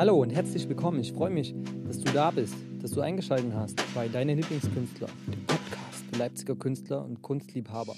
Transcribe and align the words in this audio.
Hallo 0.00 0.16
und 0.16 0.30
herzlich 0.30 0.66
willkommen. 0.66 0.98
Ich 1.00 1.12
freue 1.12 1.28
mich, 1.28 1.54
dass 1.86 1.98
du 1.98 2.10
da 2.10 2.30
bist, 2.30 2.54
dass 2.80 2.92
du 2.92 3.02
eingeschaltet 3.02 3.52
hast 3.52 3.76
bei 3.94 4.08
Deine 4.08 4.34
Lieblingskünstler, 4.34 5.08
dem 5.26 5.44
Podcast 5.44 6.04
für 6.10 6.18
Leipziger 6.18 6.56
Künstler 6.56 7.04
und 7.04 7.20
Kunstliebhaber. 7.20 7.94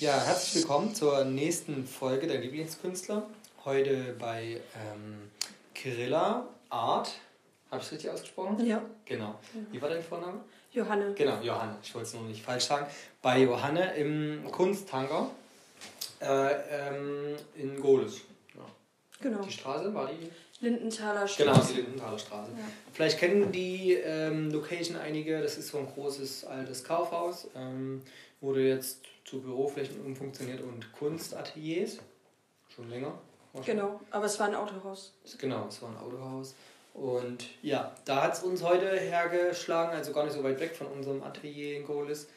Ja, 0.00 0.18
herzlich 0.18 0.62
willkommen 0.62 0.94
zur 0.94 1.26
nächsten 1.26 1.86
Folge 1.86 2.26
der 2.26 2.40
Lieblingskünstler. 2.40 3.26
Heute 3.66 4.16
bei 4.18 4.62
ähm, 4.94 5.30
Kirilla 5.74 6.48
Art. 6.70 7.12
Habe 7.70 7.82
ich 7.82 7.86
es 7.86 7.92
richtig 7.92 8.10
ausgesprochen? 8.10 8.64
Ja. 8.64 8.80
Genau. 9.04 9.34
Wie 9.70 9.82
war 9.82 9.90
dein 9.90 10.02
Vorname? 10.02 10.40
Johanne. 10.72 11.12
Genau, 11.12 11.38
Johanne. 11.42 11.76
Ich 11.82 11.94
wollte 11.94 12.08
es 12.08 12.14
nur 12.14 12.22
nicht 12.22 12.42
falsch 12.42 12.64
sagen. 12.64 12.86
Bei 13.20 13.42
Johanne 13.42 13.94
im 13.96 14.42
Kunsthangar 14.50 15.30
äh, 16.18 16.24
ähm, 16.24 17.36
in 17.56 17.78
Gohlis. 17.78 18.22
Ja. 18.54 18.62
Genau. 19.20 19.42
Die 19.42 19.52
Straße 19.52 19.92
war 19.92 20.08
die 20.08 20.30
Lindenthaler 20.62 21.26
Genau, 21.36 21.52
Straße. 21.54 21.74
die 21.74 21.80
Lindenthaler 21.80 22.18
Straße. 22.18 22.52
Ja. 22.52 22.64
Vielleicht 22.92 23.18
kennen 23.18 23.52
die 23.52 23.92
ähm, 23.94 24.50
Location 24.50 24.96
einige, 24.96 25.42
das 25.42 25.58
ist 25.58 25.68
so 25.68 25.78
ein 25.78 25.86
großes 25.86 26.44
altes 26.44 26.84
Kaufhaus, 26.84 27.48
ähm, 27.54 28.02
wurde 28.40 28.66
jetzt 28.66 29.00
zu 29.24 29.40
Büroflächen 29.42 30.00
umfunktioniert 30.04 30.60
und 30.62 30.90
Kunstateliers, 30.92 31.98
schon 32.74 32.88
länger. 32.88 33.12
Genau, 33.66 34.00
aber 34.10 34.24
es 34.26 34.40
war 34.40 34.46
ein 34.46 34.54
Autohaus. 34.54 35.12
Genau, 35.38 35.66
es 35.68 35.82
war 35.82 35.90
ein 35.90 35.96
Autohaus. 35.98 36.54
Und 36.94 37.46
ja, 37.62 37.94
da 38.04 38.22
hat 38.22 38.34
es 38.34 38.42
uns 38.42 38.62
heute 38.62 38.88
hergeschlagen, 38.98 39.96
also 39.96 40.12
gar 40.12 40.24
nicht 40.24 40.34
so 40.34 40.42
weit 40.44 40.60
weg 40.60 40.74
von 40.76 40.86
unserem 40.86 41.22
Atelier 41.22 41.78
in 41.78 41.86
Gohlis. 41.86 42.28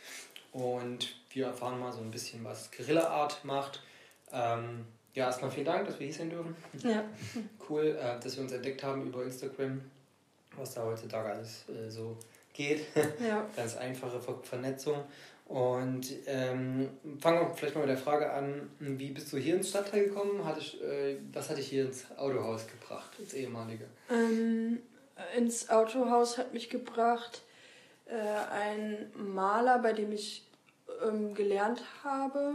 Und 0.52 1.16
wir 1.32 1.48
erfahren 1.48 1.80
mal 1.80 1.92
so 1.94 2.00
ein 2.00 2.12
bisschen, 2.12 2.44
was 2.44 2.70
Guerilla 2.72 3.08
Art 3.08 3.44
macht. 3.44 3.82
Ähm, 4.32 4.86
ja, 5.16 5.28
erstmal 5.28 5.50
vielen 5.50 5.66
Dank, 5.66 5.88
dass 5.88 6.00
wir 6.00 6.06
hier 6.06 6.16
sein 6.16 6.30
dürfen 6.30 6.56
Ja. 6.84 7.04
cool, 7.70 7.98
äh, 8.00 8.20
dass 8.20 8.36
wir 8.36 8.44
uns 8.44 8.52
entdeckt 8.52 8.84
haben 8.84 9.08
über 9.08 9.24
Instagram, 9.24 9.82
was 10.56 10.74
da 10.74 10.84
heutzutage 10.84 11.30
alles 11.30 11.66
äh, 11.70 11.90
so 11.90 12.18
geht. 12.54 12.86
Ja. 13.26 13.46
Ganz 13.56 13.78
einfache 13.78 14.20
Ver 14.20 14.40
Vernetzung. 14.44 15.04
Und 15.48 16.08
ähm, 16.26 16.90
fangen 17.22 17.40
wir 17.40 17.54
vielleicht 17.54 17.76
mal 17.76 17.82
mit 17.82 17.90
der 17.90 17.98
Frage 17.98 18.32
an, 18.32 18.68
wie 18.80 19.12
bist 19.12 19.32
du 19.32 19.38
hier 19.38 19.56
ins 19.56 19.70
Stadtteil 19.70 20.06
gekommen? 20.06 20.44
Hatte 20.44 20.60
ich, 20.60 20.82
äh, 20.82 21.18
was 21.32 21.50
hat 21.50 21.58
dich 21.58 21.68
hier 21.68 21.86
ins 21.86 22.06
Autohaus 22.18 22.66
gebracht, 22.68 23.12
ins 23.20 23.34
ehemalige? 23.34 23.86
Ähm, 24.12 24.80
ins 25.38 25.70
Autohaus 25.70 26.40
hat 26.40 26.54
mich 26.54 26.70
gebracht 26.70 27.44
äh, 28.06 28.16
ein 28.16 29.12
Maler, 29.16 29.80
bei 29.80 29.94
dem 29.94 30.12
ich 30.12 30.44
ähm, 31.08 31.34
gelernt 31.34 31.82
habe. 32.04 32.54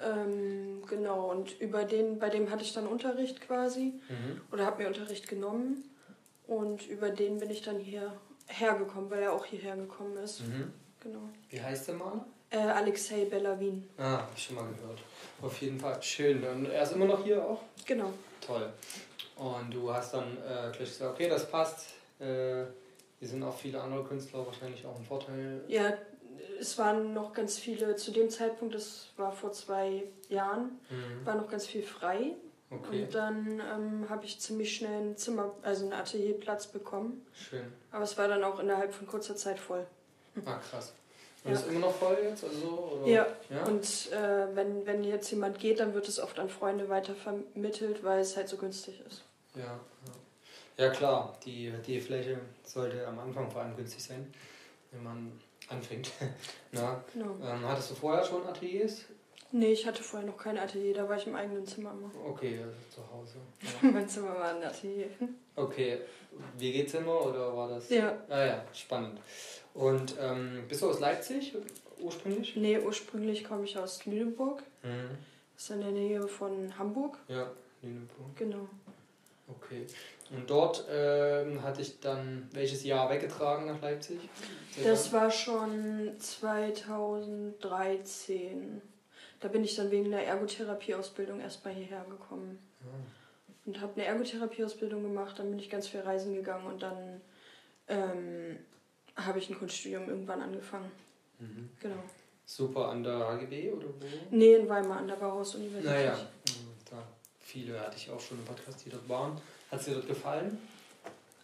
Ähm, 0.00 0.82
genau, 0.86 1.30
und 1.30 1.60
über 1.60 1.84
den, 1.84 2.18
bei 2.18 2.28
dem 2.28 2.50
hatte 2.50 2.62
ich 2.62 2.72
dann 2.72 2.86
Unterricht 2.86 3.40
quasi. 3.40 4.00
Mhm. 4.08 4.40
Oder 4.52 4.66
habe 4.66 4.82
mir 4.82 4.88
Unterricht 4.88 5.28
genommen. 5.28 5.84
Und 6.46 6.86
über 6.86 7.10
den 7.10 7.38
bin 7.38 7.50
ich 7.50 7.62
dann 7.62 7.78
hier 7.78 8.12
hergekommen, 8.46 9.10
weil 9.10 9.22
er 9.22 9.32
auch 9.32 9.44
hierher 9.44 9.76
gekommen 9.76 10.16
ist. 10.16 10.40
Mhm. 10.40 10.72
Genau. 11.00 11.28
Wie 11.50 11.60
heißt 11.60 11.88
der 11.88 11.94
Mann? 11.96 12.24
Äh, 12.50 12.58
Alexei 12.58 13.26
Bellavin. 13.26 13.88
Ah, 13.98 14.18
hab 14.18 14.32
ich 14.34 14.44
schon 14.44 14.56
mal 14.56 14.62
gehört. 14.62 15.00
Auf 15.42 15.60
jeden 15.60 15.78
Fall. 15.78 16.02
Schön. 16.02 16.42
Und 16.44 16.66
er 16.66 16.82
ist 16.82 16.92
immer 16.92 17.04
noch 17.04 17.22
hier 17.22 17.44
auch? 17.44 17.60
Genau. 17.84 18.12
Toll. 18.40 18.72
Und 19.36 19.72
du 19.72 19.92
hast 19.92 20.14
dann 20.14 20.36
äh, 20.38 20.74
gleich 20.74 20.88
gesagt, 20.88 21.14
okay, 21.14 21.28
das 21.28 21.50
passt. 21.50 21.86
Äh, 22.18 22.64
hier 23.18 23.28
sind 23.28 23.42
auch 23.42 23.56
viele 23.56 23.80
andere 23.80 24.04
Künstler 24.04 24.46
wahrscheinlich 24.46 24.84
auch 24.86 24.96
ein 24.96 25.04
Vorteil. 25.04 25.62
Ja, 25.68 25.92
es 26.60 26.76
waren 26.78 27.14
noch 27.14 27.32
ganz 27.32 27.58
viele, 27.58 27.96
zu 27.96 28.10
dem 28.10 28.30
Zeitpunkt, 28.30 28.74
das 28.74 29.08
war 29.16 29.32
vor 29.32 29.52
zwei 29.52 30.04
Jahren, 30.28 30.78
Mhm. 30.90 31.26
war 31.26 31.34
noch 31.36 31.48
ganz 31.48 31.66
viel 31.66 31.82
frei. 31.82 32.34
Okay, 32.70 33.04
Und 33.04 33.14
dann 33.14 33.60
ähm, 33.74 34.10
habe 34.10 34.26
ich 34.26 34.38
ziemlich 34.40 34.76
schnell 34.76 35.00
ein 35.00 35.16
Zimmer, 35.16 35.54
also 35.62 35.84
einen 35.84 35.94
Atelierplatz 35.94 36.66
bekommen. 36.66 37.24
schön. 37.34 37.72
Aber 37.90 38.04
es 38.04 38.18
war 38.18 38.28
dann 38.28 38.44
auch 38.44 38.58
innerhalb 38.60 38.92
von 38.92 39.06
kurzer 39.06 39.36
Zeit 39.36 39.58
voll. 39.58 39.86
Ah, 40.44 40.58
krass. 40.70 40.92
Und 41.44 41.52
Ja. 41.52 41.56
ist 41.58 41.68
immer 41.68 41.78
noch 41.80 41.94
voll 41.94 42.18
jetzt? 42.22 42.44
Also? 42.44 43.02
Ja. 43.06 43.26
ja? 43.48 43.64
Und 43.64 44.12
äh, 44.12 44.54
wenn, 44.54 44.84
wenn 44.84 45.02
jetzt 45.04 45.30
jemand 45.30 45.58
geht, 45.58 45.80
dann 45.80 45.94
wird 45.94 46.08
es 46.08 46.18
oft 46.20 46.38
an 46.38 46.50
Freunde 46.50 46.88
weitervermittelt, 46.90 48.02
weil 48.04 48.20
es 48.20 48.36
halt 48.36 48.48
so 48.48 48.56
günstig 48.58 49.00
ist. 49.06 49.22
Ja, 49.54 49.62
ja. 49.64 50.84
ja 50.84 50.90
klar, 50.90 51.38
die, 51.46 51.72
die 51.86 52.00
Fläche 52.00 52.38
sollte 52.64 53.06
am 53.06 53.18
Anfang 53.20 53.50
vor 53.50 53.62
allem 53.62 53.76
günstig 53.76 54.02
sein, 54.04 54.30
wenn 54.90 55.02
man 55.04 55.32
anfängt. 55.68 56.10
Na, 56.72 57.02
Genau. 57.12 57.36
ähm, 57.42 57.66
hattest 57.68 57.90
du 57.90 57.94
vorher 57.94 58.24
schon 58.24 58.46
Ateliers? 58.46 59.02
Nee, 59.50 59.72
ich 59.72 59.86
hatte 59.86 60.02
vorher 60.02 60.28
noch 60.28 60.36
kein 60.36 60.58
Atelier, 60.58 60.92
da 60.94 61.08
war 61.08 61.16
ich 61.16 61.26
im 61.26 61.34
eigenen 61.34 61.64
Zimmer 61.66 61.92
immer. 61.92 62.10
Okay, 62.26 62.58
also 62.62 62.74
zu 62.90 63.10
Hause. 63.12 63.36
Ja. 63.82 63.90
mein 63.90 64.08
Zimmer 64.08 64.34
war 64.34 64.54
ein 64.54 64.62
Atelier. 64.62 65.06
Okay, 65.56 66.00
WG-Zimmer 66.58 67.26
oder 67.26 67.56
war 67.56 67.68
das? 67.68 67.88
Ja. 67.88 68.16
Ah 68.28 68.44
ja, 68.44 68.64
spannend. 68.74 69.18
Und 69.74 70.16
ähm, 70.20 70.64
bist 70.68 70.82
du 70.82 70.90
aus 70.90 71.00
Leipzig 71.00 71.54
ursprünglich? 71.98 72.56
Nee, 72.56 72.78
ursprünglich 72.78 73.42
komme 73.44 73.64
ich 73.64 73.78
aus 73.78 74.04
Lüneburg. 74.04 74.62
Mhm. 74.82 75.16
Das 75.54 75.64
ist 75.64 75.70
in 75.70 75.80
der 75.80 75.90
Nähe 75.92 76.28
von 76.28 76.78
Hamburg. 76.78 77.16
Ja, 77.28 77.50
Lüneburg. 77.82 78.36
Genau. 78.36 78.68
Okay. 79.48 79.86
Und 80.30 80.50
dort 80.50 80.84
ähm, 80.90 81.62
hatte 81.62 81.82
ich 81.82 82.00
dann 82.00 82.48
welches 82.52 82.82
Jahr 82.84 83.10
weggetragen 83.10 83.66
nach 83.66 83.80
Leipzig? 83.80 84.18
Das 84.82 85.12
war 85.12 85.30
schon 85.30 86.14
2013. 86.18 88.82
Da 89.40 89.48
bin 89.48 89.64
ich 89.64 89.76
dann 89.76 89.90
wegen 89.90 90.10
der 90.10 90.26
Ergotherapieausbildung 90.26 91.40
erstmal 91.40 91.74
hierher 91.74 92.04
gekommen. 92.08 92.58
Und 93.64 93.80
habe 93.80 93.94
eine 93.94 94.04
Ergotherapieausbildung 94.04 95.02
gemacht, 95.02 95.38
dann 95.38 95.48
bin 95.50 95.58
ich 95.58 95.70
ganz 95.70 95.88
viel 95.88 96.00
reisen 96.00 96.34
gegangen 96.34 96.66
und 96.66 96.82
dann 96.82 97.20
ähm, 97.88 98.58
habe 99.16 99.38
ich 99.38 99.48
ein 99.50 99.58
Kunststudium 99.58 100.08
irgendwann 100.08 100.40
angefangen. 100.40 100.90
Mhm. 101.38 101.68
Genau. 101.80 102.02
Super, 102.46 102.88
an 102.88 103.02
der 103.02 103.18
HGB 103.18 103.72
oder 103.72 103.88
wo? 103.88 104.06
Nee, 104.30 104.54
in 104.54 104.68
Weimar 104.68 104.98
an 104.98 105.08
der 105.08 105.16
Bauhaus-Universität. 105.16 105.84
Naja, 105.84 106.14
mhm, 106.14 106.72
da 106.90 107.02
viele 107.40 107.78
hatte 107.78 107.96
ich 107.96 108.10
auch 108.10 108.20
schon 108.20 108.38
im 108.38 108.44
Podcast, 108.44 108.86
die 108.86 108.90
dort 108.90 109.06
waren. 109.08 109.38
Hat 109.70 109.80
es 109.80 109.86
dir 109.86 109.94
dort 109.94 110.08
gefallen? 110.08 110.58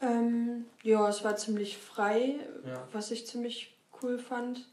Ähm, 0.00 0.66
ja, 0.82 1.08
es 1.08 1.24
war 1.24 1.36
ziemlich 1.36 1.76
frei, 1.78 2.36
Ja. 2.66 2.86
was 2.92 3.10
ich 3.10 3.26
ziemlich 3.26 3.74
cool 4.02 4.18
fand, 4.18 4.66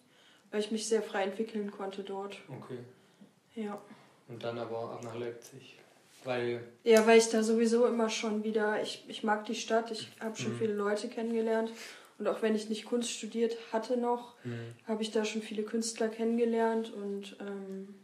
weil 0.51 0.59
ich 0.61 0.71
mich 0.71 0.87
sehr 0.87 1.01
frei 1.01 1.23
entwickeln 1.23 1.71
konnte 1.71 2.03
dort. 2.03 2.37
Okay. 2.49 2.79
Ja. 3.55 3.81
Und 4.27 4.43
dann 4.43 4.57
aber 4.57 4.91
ab 4.91 5.03
nach 5.03 5.15
Leipzig. 5.17 5.77
Weil, 6.23 6.63
Ja, 6.83 7.05
weil 7.07 7.17
ich 7.17 7.29
da 7.29 7.41
sowieso 7.43 7.85
immer 7.87 8.09
schon 8.09 8.43
wieder, 8.43 8.81
ich, 8.81 9.03
ich 9.07 9.23
mag 9.23 9.45
die 9.45 9.55
Stadt, 9.55 9.91
ich 9.91 10.09
habe 10.19 10.37
schon 10.37 10.53
Mhm. 10.53 10.57
viele 10.59 10.73
Leute 10.73 11.09
kennengelernt. 11.09 11.71
Und 12.19 12.27
auch 12.27 12.43
wenn 12.43 12.55
ich 12.55 12.69
nicht 12.69 12.85
Kunst 12.85 13.09
studiert 13.09 13.57
hatte 13.73 13.97
noch, 13.97 14.35
mhm. 14.43 14.75
habe 14.87 15.01
ich 15.01 15.09
da 15.11 15.25
schon 15.25 15.41
viele 15.41 15.63
Künstler 15.63 16.07
kennengelernt 16.09 16.93
und 16.93 17.35
ähm, 17.39 17.95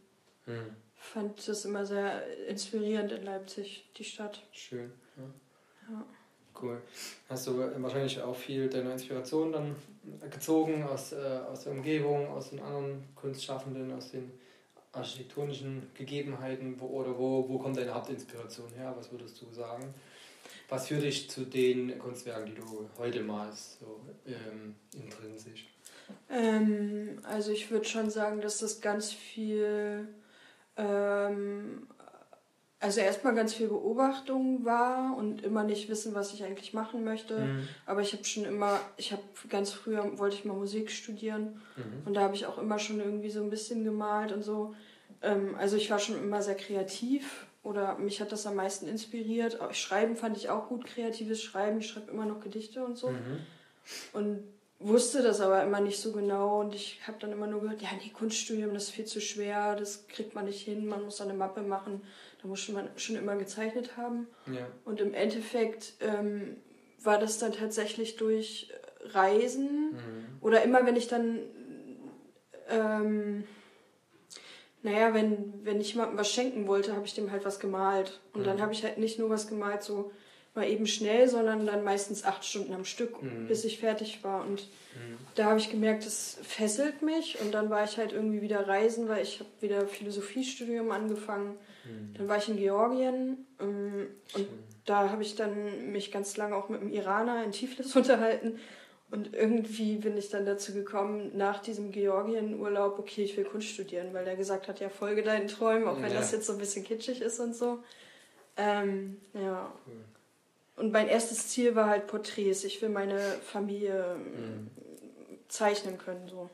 Mhm. 0.47 0.75
fand 0.96 1.47
das 1.47 1.66
immer 1.66 1.85
sehr 1.85 2.25
inspirierend 2.47 3.12
in 3.12 3.24
Leipzig, 3.24 3.85
die 3.97 4.03
Stadt. 4.03 4.41
schön. 4.52 4.91
Ja. 5.17 6.05
Cool. 6.59 6.81
Hast 7.29 7.47
du 7.47 7.59
wahrscheinlich 7.59 8.19
auch 8.22 8.35
viel 8.35 8.67
deiner 8.67 8.94
Inspiration 8.94 9.51
dann 9.51 9.75
gezogen 10.31 10.83
aus, 10.83 11.11
äh, 11.11 11.39
aus 11.51 11.66
der 11.66 11.73
Umgebung, 11.73 12.28
aus 12.29 12.50
den 12.50 12.59
anderen 12.59 13.03
Kunstschaffenden, 13.16 13.91
aus 13.94 14.11
den 14.11 14.31
architektonischen 14.91 15.91
Gegebenheiten 15.94 16.79
wo, 16.79 16.88
oder 16.88 17.17
wo, 17.17 17.47
wo 17.47 17.59
kommt 17.59 17.78
deine 17.78 17.94
Hauptinspiration 17.94 18.72
her? 18.73 18.94
Was 18.97 19.11
würdest 19.11 19.39
du 19.41 19.51
sagen? 19.53 19.94
Was 20.69 20.88
führt 20.88 21.03
dich 21.03 21.29
zu 21.29 21.45
den 21.45 21.97
Kunstwerken, 21.99 22.47
die 22.47 22.55
du 22.55 22.89
heute 22.97 23.22
malst, 23.22 23.79
so 23.79 24.01
ähm, 24.25 24.75
intrinsisch? 24.94 25.67
Ähm, 26.29 27.19
also 27.23 27.51
ich 27.51 27.69
würde 27.72 27.85
schon 27.85 28.09
sagen, 28.09 28.41
dass 28.41 28.59
das 28.59 28.81
ganz 28.81 29.11
viel, 29.11 30.07
ähm, 30.75 31.88
also 32.80 33.00
erstmal 33.00 33.34
ganz 33.34 33.54
viel 33.56 33.68
Beobachtung 33.70 34.64
war 34.64 35.16
und 35.18 35.44
immer 35.44 35.64
nicht 35.64 35.90
wissen, 35.90 36.14
was 36.14 36.34
ich 36.34 36.44
eigentlich 36.44 36.74
machen 36.74 37.03
möchte. 37.03 37.40
Mhm. 37.40 37.68
Aber 37.88 38.02
ich 38.02 38.14
habe 38.14 38.24
schon 38.24 38.46
immer, 38.46 38.79
ich 38.97 39.12
habe 39.12 39.24
ganz 39.50 39.72
früher 39.72 40.18
wollte 40.20 40.35
ich 40.35 40.46
mal 40.46 40.53
Musik 40.56 40.91
studieren 40.91 41.62
Mhm. 41.76 41.84
und 42.06 42.14
da 42.14 42.22
habe 42.22 42.35
ich 42.35 42.46
auch 42.46 42.58
immer 42.59 42.78
schon 42.79 43.00
irgendwie 43.00 43.32
so 43.32 43.41
ein 43.41 43.50
bisschen 43.50 43.84
gemalt 43.84 44.32
und 44.32 44.44
so. 44.44 44.76
Ähm, 45.24 45.56
also 45.58 45.76
ich 45.76 45.90
war 45.90 45.97
schon 46.00 46.18
immer 46.22 46.41
sehr 46.44 46.56
kreativ 46.56 47.47
oder 47.64 47.97
mich 47.97 48.22
hat 48.22 48.32
das 48.32 48.46
am 48.46 48.56
meisten 48.56 48.88
inspiriert. 48.88 49.58
Schreiben 49.76 50.16
fand 50.16 50.38
ich 50.38 50.50
auch 50.50 50.68
gut, 50.70 50.85
kreatives 50.85 51.41
Schreiben. 51.41 51.80
Ich 51.80 51.88
schreibe 51.88 52.12
immer 52.12 52.26
noch 52.26 52.40
Gedichte 52.41 52.85
und 52.85 52.96
so 52.96 53.09
Mhm. 53.09 53.40
und 54.14 54.44
wusste 54.79 55.24
das 55.24 55.41
aber 55.41 55.64
immer 55.64 55.82
nicht 55.82 56.00
so 56.00 56.12
genau 56.12 56.59
und 56.62 56.76
ich 56.76 57.00
habe 57.08 57.18
dann 57.20 57.32
immer 57.32 57.47
nur 57.47 57.62
gehört, 57.62 57.82
ja, 57.82 57.90
nee, 58.02 58.12
Kunststudium, 58.12 58.74
das 58.74 58.84
ist 58.85 58.90
viel 58.91 59.06
zu 59.06 59.20
schwer, 59.20 59.76
das 59.76 60.08
kriegt 60.08 60.35
man 60.35 60.46
nicht 60.46 60.62
hin, 60.62 60.85
man 60.88 61.03
muss 61.03 61.18
da 61.18 61.24
eine 61.24 61.34
Mappe 61.34 61.62
machen, 61.62 62.02
da 62.41 62.47
muss 62.47 62.68
man 62.70 62.88
schon 62.96 63.16
immer 63.16 63.35
gezeichnet 63.35 63.97
haben. 63.97 64.28
Ja. 64.46 64.68
Und 64.85 65.02
im 65.02 65.14
Endeffekt 65.16 65.94
ähm, 66.00 66.58
war 67.02 67.18
das 67.20 67.40
dann 67.40 67.53
tatsächlich 67.53 68.18
durch 68.18 68.72
Reisen 69.02 69.94
Mhm. 69.94 70.38
oder 70.41 70.62
immer, 70.64 70.85
wenn 70.85 70.96
ich 70.96 71.08
dann, 71.08 71.40
ähm, 72.70 73.46
naja, 74.84 75.14
wenn, 75.14 75.66
wenn 75.66 75.82
ich 75.82 75.94
jemandem 75.94 76.18
was 76.18 76.32
schenken 76.32 76.68
wollte, 76.68 76.96
habe 76.96 77.06
ich 77.06 77.16
dem 77.16 77.32
halt 77.32 77.46
was 77.46 77.59
gemalt. 77.59 78.20
Und 78.34 78.46
dann 78.46 78.58
Mhm. 78.58 78.62
habe 78.62 78.73
ich 78.73 78.84
halt 78.84 78.97
nicht 79.00 79.18
nur 79.20 79.30
was 79.30 79.47
gemalt, 79.47 79.82
so 79.84 80.12
mal 80.58 80.68
eben 80.68 80.86
schnell, 80.86 81.30
sondern 81.30 81.66
dann 81.66 81.86
meistens 81.86 82.26
acht 82.26 82.44
Stunden 82.44 82.74
am 82.74 82.84
Stück, 82.84 83.24
mhm. 83.24 83.48
bis 83.48 83.64
ich 83.64 83.80
fertig 83.80 84.24
war. 84.24 84.46
Und 84.46 84.64
mhm. 84.96 85.18
da 85.36 85.46
habe 85.46 85.59
ich 85.59 85.72
gemerkt, 85.72 86.06
das 86.06 86.38
fesselt 86.44 87.02
mich. 87.02 87.40
Und 87.40 87.54
dann 87.54 87.70
war 87.70 87.86
ich 87.86 87.98
halt 87.98 88.12
irgendwie 88.12 88.42
wieder 88.42 88.68
reisen, 88.68 89.08
weil 89.08 89.24
ich 89.24 89.40
habe 89.40 89.50
wieder 89.62 89.88
Philosophiestudium 89.88 90.92
angefangen. 90.92 91.58
Mhm. 91.86 92.14
Dann 92.18 92.28
war 92.28 92.38
ich 92.38 92.50
in 92.50 92.58
Georgien 92.58 93.46
ähm, 93.62 94.08
und 94.34 94.48
da 94.86 95.09
habe 95.09 95.22
ich 95.22 95.36
dann 95.36 95.92
mich 95.92 96.12
ganz 96.12 96.36
lange 96.38 96.56
auch 96.56 96.70
mit 96.70 96.82
einem 96.82 96.92
Iraner 96.92 97.44
in 97.44 97.52
Tiflis 97.52 97.96
unterhalten. 97.96 98.59
Und 99.09 99.34
irgendwie 99.34 99.96
bin 99.96 100.18
ich 100.18 100.30
dann 100.30 100.46
dazu 100.46 100.74
gekommen, 100.74 101.32
nach 101.38 101.62
diesem 101.62 101.92
Georgien-Urlaub, 101.92 103.00
okay, 103.00 103.24
ich 103.24 103.38
will 103.38 103.46
Kunst 103.46 103.70
studieren, 103.70 104.14
weil 104.14 104.26
der 104.26 104.36
gesagt 104.36 104.68
hat, 104.68 104.82
ja, 104.82 104.90
folge 104.90 105.24
deinen 105.24 105.48
Träumen, 105.48 105.88
auch 105.88 106.02
wenn 106.02 106.12
ja. 106.12 106.18
das 106.20 106.34
jetzt 106.34 106.46
so 106.46 106.54
ein 106.54 106.59
bisschen 106.59 106.84
kitschig 106.84 107.22
ist 107.22 107.40
und 107.40 107.56
so. 107.56 107.80
Ähm, 108.58 109.22
ja. 109.34 109.72
Cool. 109.86 110.04
Und 110.78 110.91
mein 110.91 111.08
erstes 111.08 111.50
Ziel 111.50 111.76
war 111.76 111.90
halt 111.90 112.08
Porträts. 112.08 112.64
Ich 112.64 112.82
will 112.82 112.90
meine 112.90 113.20
Familie 113.20 114.16
mhm. 114.16 114.70
zeichnen 115.50 115.97
können, 115.97 116.29
so. 116.29 116.50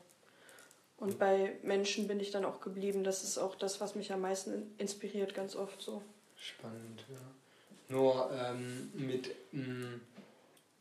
Und 0.96 1.18
bei 1.18 1.56
Menschen 1.62 2.08
bin 2.08 2.18
ich 2.20 2.30
dann 2.30 2.44
auch 2.44 2.60
geblieben. 2.60 3.04
Das 3.04 3.22
ist 3.22 3.36
auch 3.36 3.54
das, 3.54 3.80
was 3.80 3.94
mich 3.94 4.12
am 4.12 4.22
meisten 4.22 4.74
inspiriert, 4.78 5.34
ganz 5.34 5.54
oft 5.54 5.80
so. 5.82 6.02
Spannend, 6.36 7.04
ja. 7.10 7.18
Nur 7.88 8.30
ähm, 8.32 8.90
mit 8.94 9.30
mh, 9.52 9.62
mm, 9.62 10.00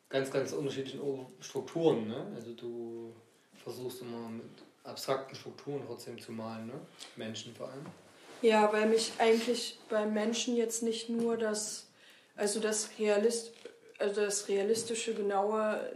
ganz, 0.10 0.32
ganz 0.32 0.54
unterschiedlichen 0.54 1.02
Strukturen. 1.42 2.08
Ne? 2.08 2.26
Also 2.36 2.54
du 2.54 3.14
versuchst 3.62 4.02
immer 4.02 4.30
mit 4.30 4.46
abstrakten 4.84 5.36
Strukturen 5.36 5.82
trotzdem 5.86 6.20
zu 6.20 6.32
malen, 6.32 6.68
ne? 6.68 6.74
Menschen 7.16 7.56
vor 7.56 7.70
allem. 7.70 7.86
Ja, 8.42 8.72
weil 8.74 8.90
mich 8.90 9.14
eigentlich 9.20 9.80
bei 9.90 10.06
Menschen 10.06 10.56
jetzt 10.56 10.84
nicht 10.84 11.10
nur 11.10 11.38
das, 11.38 11.88
also 12.36 12.60
das 12.60 12.92
Realist, 13.00 13.54
also 14.00 14.22
das 14.22 14.48
realistische, 14.48 15.14
genaue, 15.14 15.92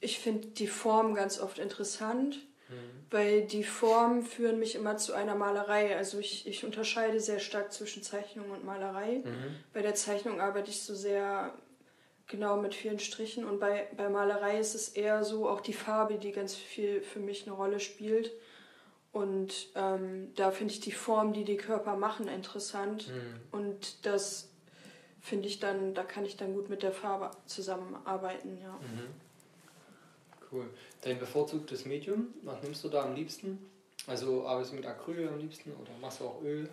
ich 0.00 0.18
finde 0.18 0.48
die 0.48 0.66
Form 0.66 1.14
ganz 1.14 1.40
oft 1.40 1.58
interessant, 1.58 2.36
mhm. 2.68 2.74
weil 3.10 3.46
die 3.46 3.64
Formen 3.64 4.22
führen 4.22 4.58
mich 4.58 4.74
immer 4.74 4.96
zu 4.96 5.12
einer 5.12 5.34
Malerei. 5.34 5.96
Also 5.96 6.18
ich, 6.18 6.46
ich 6.46 6.64
unterscheide 6.64 7.20
sehr 7.20 7.40
stark 7.40 7.72
zwischen 7.72 8.02
Zeichnung 8.02 8.50
und 8.50 8.64
Malerei. 8.64 9.22
Mhm. 9.24 9.56
Bei 9.72 9.82
der 9.82 9.94
Zeichnung 9.94 10.40
arbeite 10.40 10.70
ich 10.70 10.82
so 10.82 10.94
sehr 10.94 11.54
Genau, 12.28 12.58
mit 12.58 12.74
vielen 12.74 12.98
Strichen. 12.98 13.44
Und 13.44 13.58
bei, 13.58 13.88
bei 13.96 14.10
Malerei 14.10 14.58
ist 14.60 14.74
es 14.74 14.90
eher 14.90 15.24
so, 15.24 15.48
auch 15.48 15.62
die 15.62 15.72
Farbe, 15.72 16.18
die 16.18 16.30
ganz 16.30 16.54
viel 16.54 17.00
für 17.00 17.20
mich 17.20 17.46
eine 17.46 17.56
Rolle 17.56 17.80
spielt. 17.80 18.32
Und 19.12 19.68
ähm, 19.74 20.34
da 20.36 20.50
finde 20.50 20.74
ich 20.74 20.80
die 20.80 20.92
Form, 20.92 21.32
die 21.32 21.44
die 21.44 21.56
Körper 21.56 21.96
machen, 21.96 22.28
interessant. 22.28 23.08
Mhm. 23.08 23.40
Und 23.50 24.06
das 24.06 24.50
finde 25.20 25.48
ich 25.48 25.58
dann, 25.58 25.94
da 25.94 26.04
kann 26.04 26.24
ich 26.24 26.36
dann 26.36 26.54
gut 26.54 26.68
mit 26.68 26.82
der 26.82 26.92
Farbe 26.92 27.30
zusammenarbeiten, 27.46 28.58
ja. 28.60 28.72
Mhm. 28.72 29.28
Cool. 30.50 30.70
Dein 31.02 31.18
bevorzugtes 31.18 31.84
Medium, 31.84 32.28
was 32.42 32.62
nimmst 32.62 32.82
du 32.84 32.88
da 32.88 33.04
am 33.04 33.14
liebsten? 33.14 33.58
Also 34.06 34.46
arbeitest 34.46 34.72
du 34.72 34.76
mit 34.76 34.86
Acryl 34.86 35.28
am 35.28 35.38
liebsten 35.38 35.72
oder 35.72 35.90
machst 36.00 36.20
du 36.20 36.24
auch 36.24 36.42
Öl? 36.42 36.68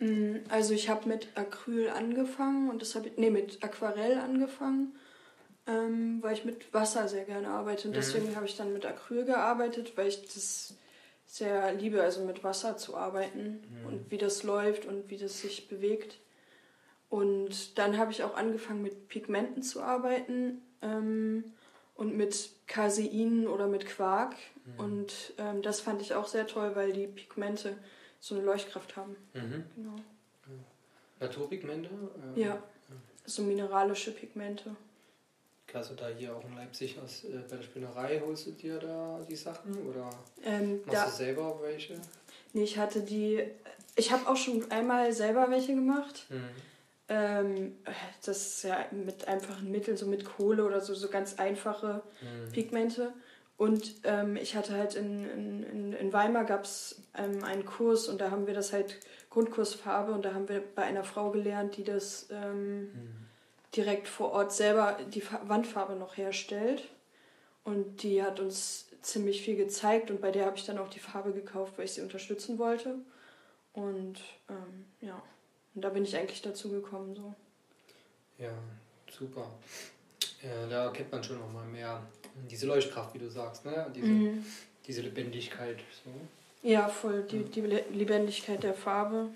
Mm, 0.00 0.44
also 0.50 0.74
ich 0.74 0.90
habe 0.90 1.08
mit 1.08 1.28
Acryl 1.34 1.88
angefangen 1.88 2.68
und 2.68 2.82
das 2.82 2.94
habe 2.94 3.08
ich, 3.08 3.16
nee, 3.16 3.30
mit 3.30 3.64
Aquarell 3.64 4.18
angefangen, 4.18 4.94
ähm, 5.66 6.18
weil 6.20 6.34
ich 6.34 6.44
mit 6.44 6.74
Wasser 6.74 7.08
sehr 7.08 7.24
gerne 7.24 7.48
arbeite. 7.48 7.88
Und 7.88 7.92
mhm. 7.92 7.98
deswegen 7.98 8.36
habe 8.36 8.44
ich 8.44 8.56
dann 8.56 8.74
mit 8.74 8.84
Acryl 8.84 9.24
gearbeitet, 9.24 9.96
weil 9.96 10.08
ich 10.08 10.22
das 10.26 10.74
sehr 11.24 11.72
liebe, 11.72 12.02
also 12.02 12.22
mit 12.24 12.44
Wasser 12.44 12.76
zu 12.76 12.96
arbeiten 12.96 13.62
mhm. 13.80 13.86
und 13.86 14.10
wie 14.10 14.18
das 14.18 14.42
läuft 14.42 14.84
und 14.84 15.08
wie 15.08 15.16
das 15.16 15.40
sich 15.40 15.68
bewegt. 15.68 16.18
Und 17.14 17.78
dann 17.78 17.96
habe 17.96 18.10
ich 18.10 18.24
auch 18.24 18.34
angefangen 18.34 18.82
mit 18.82 19.08
Pigmenten 19.08 19.62
zu 19.62 19.82
arbeiten. 19.82 20.62
Ähm, 20.82 21.44
und 21.94 22.16
mit 22.16 22.50
Casein 22.66 23.46
oder 23.46 23.68
mit 23.68 23.86
Quark. 23.86 24.34
Mhm. 24.64 24.80
Und 24.80 25.32
ähm, 25.38 25.62
das 25.62 25.80
fand 25.80 26.02
ich 26.02 26.14
auch 26.14 26.26
sehr 26.26 26.46
toll, 26.46 26.72
weil 26.74 26.92
die 26.92 27.06
Pigmente 27.06 27.76
so 28.18 28.34
eine 28.34 28.44
Leuchtkraft 28.44 28.96
haben. 28.96 29.16
Mhm. 29.32 29.64
Genau. 29.76 29.96
Naturpigmente? 31.20 31.88
Ähm, 31.90 32.42
ja, 32.42 32.62
so 33.24 33.42
mineralische 33.42 34.10
Pigmente. 34.10 34.74
Hast 35.72 35.90
du 35.90 35.94
da 35.94 36.08
hier 36.08 36.36
auch 36.36 36.44
in 36.44 36.54
Leipzig 36.56 36.98
aus, 36.98 37.24
äh, 37.24 37.38
bei 37.48 37.56
der 37.56 37.62
Spinnerei, 37.62 38.20
holst 38.24 38.46
du 38.46 38.50
dir 38.52 38.78
da 38.78 39.20
die 39.28 39.36
Sachen 39.36 39.76
oder 39.88 40.10
ähm, 40.44 40.80
machst 40.84 41.00
da, 41.00 41.04
du 41.06 41.10
selber 41.10 41.58
welche? 41.62 41.94
Nee, 42.52 42.64
ich 42.64 42.78
hatte 42.78 43.00
die, 43.00 43.42
ich 43.96 44.12
habe 44.12 44.28
auch 44.28 44.36
schon 44.36 44.70
einmal 44.70 45.12
selber 45.12 45.50
welche 45.50 45.74
gemacht. 45.74 46.26
Mhm. 46.28 46.73
Ähm, 47.08 47.76
das 48.24 48.46
ist 48.46 48.64
ja 48.64 48.86
mit 48.90 49.28
einfachen 49.28 49.70
Mitteln, 49.70 49.96
so 49.96 50.06
mit 50.06 50.24
Kohle 50.24 50.64
oder 50.64 50.80
so, 50.80 50.94
so 50.94 51.08
ganz 51.08 51.38
einfache 51.38 52.02
mhm. 52.20 52.52
Pigmente. 52.52 53.12
Und 53.56 53.94
ähm, 54.04 54.36
ich 54.36 54.56
hatte 54.56 54.76
halt 54.76 54.94
in, 54.94 55.24
in, 55.30 55.92
in 55.92 56.12
Weimar 56.12 56.44
gab 56.44 56.64
es 56.64 57.02
ähm, 57.16 57.44
einen 57.44 57.64
Kurs 57.64 58.08
und 58.08 58.20
da 58.20 58.30
haben 58.30 58.46
wir 58.46 58.54
das 58.54 58.72
halt 58.72 58.98
Grundkursfarbe 59.30 60.12
und 60.12 60.24
da 60.24 60.34
haben 60.34 60.48
wir 60.48 60.62
bei 60.74 60.82
einer 60.82 61.04
Frau 61.04 61.30
gelernt, 61.30 61.76
die 61.76 61.84
das 61.84 62.28
ähm, 62.30 62.80
mhm. 62.80 63.26
direkt 63.76 64.08
vor 64.08 64.32
Ort 64.32 64.52
selber 64.52 64.96
die 65.14 65.22
Wandfarbe 65.44 65.94
noch 65.94 66.16
herstellt. 66.16 66.88
Und 67.62 68.02
die 68.02 68.22
hat 68.22 68.40
uns 68.40 68.88
ziemlich 69.00 69.42
viel 69.42 69.56
gezeigt 69.56 70.10
und 70.10 70.20
bei 70.20 70.30
der 70.30 70.46
habe 70.46 70.56
ich 70.56 70.66
dann 70.66 70.78
auch 70.78 70.88
die 70.88 70.98
Farbe 70.98 71.32
gekauft, 71.32 71.74
weil 71.76 71.84
ich 71.84 71.92
sie 71.92 72.02
unterstützen 72.02 72.58
wollte. 72.58 72.96
Und 73.72 74.20
ähm, 74.48 74.86
ja. 75.00 75.22
Und 75.74 75.82
da 75.82 75.88
bin 75.88 76.04
ich 76.04 76.16
eigentlich 76.16 76.42
dazu 76.42 76.70
gekommen. 76.70 77.14
So. 77.14 77.34
Ja, 78.38 78.52
super. 79.10 79.46
Ja, 80.42 80.66
da 80.68 80.90
kennt 80.90 81.10
man 81.10 81.24
schon 81.24 81.38
noch 81.38 81.52
mal 81.52 81.64
mehr 81.66 82.02
diese 82.50 82.66
Leuchtkraft, 82.66 83.14
wie 83.14 83.18
du 83.18 83.30
sagst, 83.30 83.64
ne? 83.64 83.86
diese, 83.94 84.06
mhm. 84.06 84.44
diese 84.86 85.02
Lebendigkeit. 85.02 85.78
So. 86.04 86.10
Ja, 86.68 86.88
voll. 86.88 87.22
Die, 87.30 87.44
die 87.44 87.60
Lebendigkeit 87.60 88.62
der 88.62 88.74
Farbe. 88.74 89.28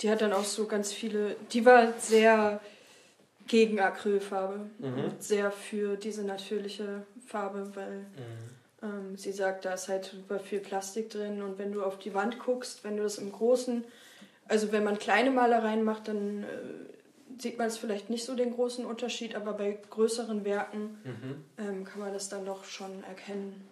Die 0.00 0.10
hat 0.10 0.22
dann 0.22 0.32
auch 0.32 0.44
so 0.44 0.66
ganz 0.66 0.92
viele. 0.92 1.36
Die 1.52 1.64
war 1.66 1.92
sehr 1.98 2.60
gegen 3.46 3.80
Acrylfarbe. 3.80 4.70
Mhm. 4.78 5.12
Sehr 5.18 5.50
für 5.50 5.96
diese 5.96 6.24
natürliche 6.24 7.04
Farbe, 7.26 7.70
weil 7.74 7.98
mhm. 7.98 8.82
ähm, 8.82 9.16
sie 9.16 9.32
sagt, 9.32 9.64
da 9.64 9.74
ist 9.74 9.88
halt 9.88 10.06
super 10.06 10.40
viel 10.40 10.60
Plastik 10.60 11.10
drin. 11.10 11.42
Und 11.42 11.58
wenn 11.58 11.72
du 11.72 11.82
auf 11.82 11.98
die 11.98 12.14
Wand 12.14 12.38
guckst, 12.38 12.84
wenn 12.84 12.96
du 12.96 13.02
das 13.02 13.18
im 13.18 13.30
Großen 13.30 13.84
also 14.50 14.72
wenn 14.72 14.84
man 14.84 14.98
kleine 14.98 15.30
Malereien 15.30 15.84
macht, 15.84 16.08
dann 16.08 16.42
äh, 16.42 16.46
sieht 17.40 17.56
man 17.56 17.68
es 17.68 17.78
vielleicht 17.78 18.10
nicht 18.10 18.24
so 18.24 18.34
den 18.34 18.52
großen 18.52 18.84
Unterschied, 18.84 19.34
aber 19.34 19.52
bei 19.54 19.78
größeren 19.88 20.44
Werken 20.44 20.98
mhm. 21.04 21.44
ähm, 21.56 21.84
kann 21.84 22.00
man 22.00 22.12
das 22.12 22.28
dann 22.28 22.44
doch 22.44 22.64
schon 22.64 23.02
erkennen. 23.04 23.66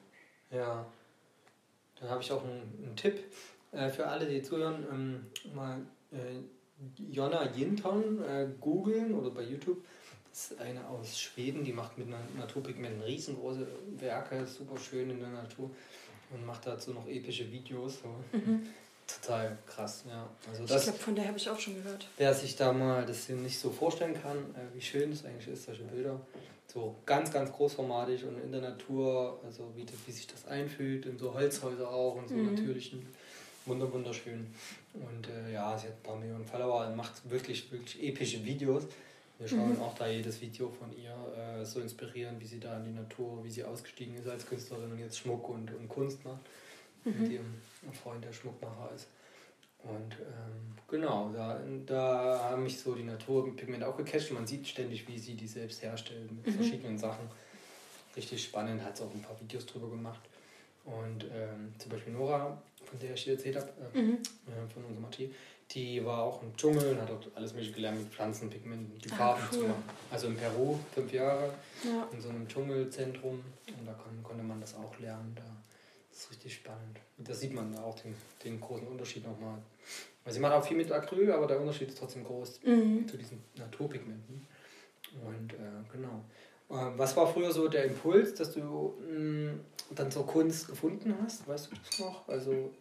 Ja, 0.51 0.87
da 2.01 2.09
habe 2.09 2.23
ich 2.23 2.33
auch 2.33 2.45
einen, 2.45 2.63
einen 2.83 2.97
Tipp 2.97 3.25
äh, 3.73 3.91
für 3.91 4.07
alle, 4.07 4.27
die 4.27 4.43
zuhören. 4.43 4.87
Ähm, 4.91 5.27
mal 5.55 5.81
äh, 6.13 7.11
Jonna 7.11 7.51
Jinton 7.53 8.23
äh, 8.23 8.47
googeln 8.61 9.13
oder 9.15 9.31
bei 9.31 9.43
YouTube. 9.43 9.85
Das 10.31 10.53
ist 10.53 10.61
eine 10.61 10.87
aus 10.89 11.19
Schweden, 11.19 11.65
die 11.65 11.73
macht 11.73 11.99
mit 11.99 12.09
Naturpigmenten 12.39 13.03
riesengroße 13.03 13.67
Werke, 13.99 14.47
super 14.47 14.79
schön 14.79 15.11
in 15.11 15.19
der 15.19 15.31
Natur 15.31 15.71
und 16.31 16.47
macht 16.47 16.67
dazu 16.67 16.93
noch 16.93 17.09
epische 17.09 17.51
Videos. 17.51 18.01
So. 18.01 18.09
Mhm. 18.37 18.63
Total 19.09 19.57
krass, 19.67 20.05
ja. 20.07 20.29
Also 20.51 20.67
das, 20.67 20.83
ich 20.83 20.83
glaube, 20.85 20.99
von 20.99 21.15
der 21.15 21.27
habe 21.29 21.39
ich 21.39 21.49
auch 21.49 21.59
schon 21.59 21.75
gehört. 21.75 22.07
Wer 22.19 22.35
sich 22.35 22.57
da 22.57 22.75
mal 22.75 23.07
das 23.07 23.29
nicht 23.31 23.59
so 23.59 23.71
vorstellen 23.71 24.15
kann, 24.21 24.37
äh, 24.37 24.75
wie 24.75 24.83
schön 24.83 25.11
es 25.13 25.25
eigentlich 25.25 25.49
ist, 25.49 25.65
solche 25.65 25.85
Bilder. 25.85 26.21
So 26.73 26.95
ganz, 27.07 27.33
ganz 27.33 27.51
großformatig 27.51 28.25
und 28.25 28.39
in 28.39 28.53
der 28.53 28.61
Natur, 28.61 29.41
also 29.43 29.73
wie, 29.75 29.87
wie 30.07 30.13
sich 30.13 30.27
das 30.27 30.47
einfühlt, 30.47 31.07
in 31.07 31.19
so 31.19 31.33
Holzhäuser 31.33 31.89
auch 31.89 32.17
und 32.17 32.29
so 32.29 32.35
mhm. 32.35 32.55
natürlichen. 32.55 33.07
Wunder, 33.65 33.91
wunderschön. 33.91 34.47
Und 34.93 35.27
äh, 35.27 35.55
ja, 35.55 35.77
sie 35.79 35.87
hat 35.87 35.95
ein 35.95 36.03
paar 36.03 36.17
Millionen 36.17 36.45
Follower 36.45 36.87
und 36.87 36.97
macht 36.97 37.31
wirklich, 37.31 37.73
wirklich 37.73 38.03
epische 38.03 38.45
Videos. 38.45 38.85
Wir 39.39 39.49
schauen 39.49 39.75
mhm. 39.75 39.81
auch 39.81 39.95
da 39.95 40.07
jedes 40.07 40.41
Video 40.43 40.69
von 40.69 40.93
ihr 40.93 41.15
äh, 41.35 41.65
so 41.65 41.81
inspirieren, 41.81 42.37
wie 42.41 42.47
sie 42.47 42.61
da 42.61 42.77
in 42.77 42.85
die 42.85 42.93
Natur, 42.93 43.43
wie 43.43 43.51
sie 43.51 43.65
ausgestiegen 43.65 44.17
ist 44.17 44.29
als 44.29 44.47
Künstlerin 44.47 44.93
und 44.93 44.99
jetzt 44.99 45.17
Schmuck 45.19 45.49
und, 45.49 45.75
und 45.75 45.89
Kunst 45.89 46.23
macht 46.27 46.41
mhm. 47.05 47.23
mit 47.23 47.33
ihrem 47.33 47.55
Freund, 47.93 48.25
der 48.25 48.33
Schmuckmacher 48.33 48.91
ist. 48.95 49.09
Und 49.85 50.17
ähm, 50.21 50.75
genau, 50.89 51.31
da, 51.33 51.61
da 51.87 52.51
haben 52.51 52.65
mich 52.65 52.81
so 52.81 52.95
die 52.95 53.05
Naturpigmente 53.05 53.87
auch 53.87 53.97
gecatcht. 53.97 54.33
Man 54.33 54.47
sieht 54.47 54.67
ständig, 54.67 55.07
wie 55.09 55.19
sie 55.19 55.35
die 55.35 55.47
selbst 55.47 55.83
herstellen 55.83 56.29
mit 56.35 56.47
mhm. 56.47 56.59
verschiedenen 56.59 56.99
Sachen. 56.99 57.29
Richtig 58.17 58.43
spannend, 58.43 58.83
hat 58.83 58.97
sie 58.97 59.05
auch 59.05 59.15
ein 59.15 59.23
paar 59.23 59.41
Videos 59.41 59.67
drüber 59.67 59.89
gemacht. 59.89 60.21
Und 60.85 61.25
ähm, 61.33 61.73
zum 61.79 61.91
Beispiel 61.93 62.13
Nora, 62.13 62.61
von 62.85 62.99
der 62.99 63.15
ich 63.15 63.25
dir 63.25 63.35
erzählt 63.35 63.57
habe, 63.57 63.71
äh, 63.95 63.99
mhm. 63.99 64.15
äh, 64.15 64.73
von 64.73 64.85
unserer 64.85 65.03
Matti, 65.03 65.33
die 65.71 66.05
war 66.05 66.23
auch 66.23 66.43
im 66.43 66.57
Dschungel 66.57 66.93
und 66.93 67.01
hat 67.01 67.11
dort 67.11 67.31
alles 67.35 67.53
Mögliche 67.53 67.75
gelernt 67.75 67.99
mit 67.99 68.09
Pflanzenpigmenten, 68.09 68.99
die 68.99 69.11
ah, 69.13 69.17
Farben 69.17 69.43
cool. 69.53 69.59
zu 69.59 69.69
machen. 69.69 69.85
Also 70.11 70.27
in 70.29 70.37
Peru, 70.37 70.79
fünf 70.95 71.13
Jahre, 71.13 71.53
ja. 71.85 72.09
in 72.11 72.21
so 72.21 72.31
einem 72.31 72.49
Dschungelzentrum. 72.49 73.35
Und 73.79 73.87
da 73.87 73.93
kon, 73.93 74.23
konnte 74.23 74.43
man 74.43 74.61
das 74.61 74.75
auch 74.75 74.99
lernen. 74.99 75.35
Da 75.37 75.45
das 76.19 76.25
ist 76.25 76.31
richtig 76.33 76.55
spannend. 76.55 76.99
Und 77.17 77.29
da 77.29 77.33
sieht 77.33 77.55
man 77.55 77.77
auch 77.79 77.95
den, 78.01 78.13
den 78.43 78.61
großen 78.61 78.89
Unterschied 78.89 79.25
nochmal. 79.25 79.63
Weil 80.25 80.33
sie 80.33 80.41
macht 80.41 80.53
auch 80.53 80.67
viel 80.67 80.77
mit 80.77 80.91
Acryl, 80.91 81.31
aber 81.31 81.47
der 81.47 81.61
Unterschied 81.61 81.91
ist 81.91 81.99
trotzdem 81.99 82.25
groß 82.25 82.61
mhm. 82.65 83.07
zu 83.07 83.17
diesen 83.17 83.41
Naturpigmenten. 83.57 84.45
Und 85.25 85.53
äh, 85.53 85.57
genau. 85.93 86.25
Äh, 86.71 86.99
was 86.99 87.17
war 87.17 87.33
früher 87.33 87.53
so 87.53 87.69
der 87.69 87.85
Impuls, 87.85 88.35
dass 88.35 88.53
du 88.53 88.97
mh, 89.09 89.53
mm, 89.53 89.61
dann 89.91 90.11
zur 90.11 90.27
Kunst 90.27 90.67
gefunden 90.67 91.17
hast? 91.23 91.47
Weißt 91.47 91.71
du 91.71 91.77
das 91.77 92.01
noch? 92.01 92.27
Also, 92.27 92.73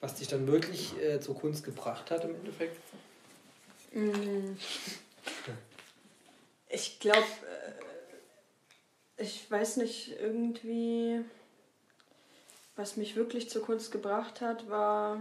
was 0.00 0.14
dich 0.14 0.28
dann 0.28 0.46
wirklich 0.46 0.98
äh, 1.02 1.20
zur 1.20 1.34
Kunst 1.34 1.64
gebracht 1.64 2.10
hat 2.10 2.24
im 2.24 2.34
Endeffekt? 2.34 2.80
Mm. 3.92 4.56
Ich 6.70 6.98
glaube, 6.98 7.20
äh, 9.16 9.22
ich 9.22 9.48
weiß 9.48 9.76
nicht, 9.76 10.16
irgendwie, 10.18 11.20
was 12.76 12.96
mich 12.96 13.16
wirklich 13.16 13.48
zur 13.50 13.62
Kunst 13.62 13.92
gebracht 13.92 14.40
hat, 14.40 14.68
war, 14.68 15.20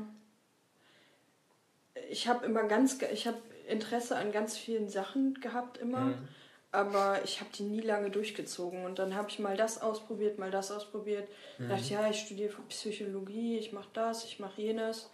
ich 2.10 2.28
habe 2.28 2.46
immer 2.46 2.64
ganz, 2.64 3.02
ich 3.12 3.28
habe 3.28 3.38
Interesse 3.68 4.16
an 4.16 4.32
ganz 4.32 4.58
vielen 4.58 4.90
Sachen 4.90 5.36
gehabt 5.36 5.78
immer. 5.78 6.00
Mhm 6.00 6.28
aber 6.74 7.22
ich 7.24 7.40
habe 7.40 7.52
die 7.56 7.64
nie 7.64 7.82
lange 7.82 8.10
durchgezogen. 8.10 8.84
Und 8.84 8.98
dann 8.98 9.16
habe 9.16 9.30
ich 9.30 9.38
mal 9.38 9.56
das 9.56 9.82
ausprobiert, 9.82 10.40
mal 10.40 10.50
das 10.50 10.72
ausprobiert. 10.72 11.30
Mhm. 11.60 11.70
dachte, 11.70 11.94
ja, 11.94 12.10
ich 12.10 12.20
studiere 12.20 12.62
Psychologie, 12.68 13.60
ich 13.60 13.72
mache 13.72 13.90
das, 13.94 14.26
ich 14.26 14.40
mache 14.40 14.60
jenes. 14.60 15.10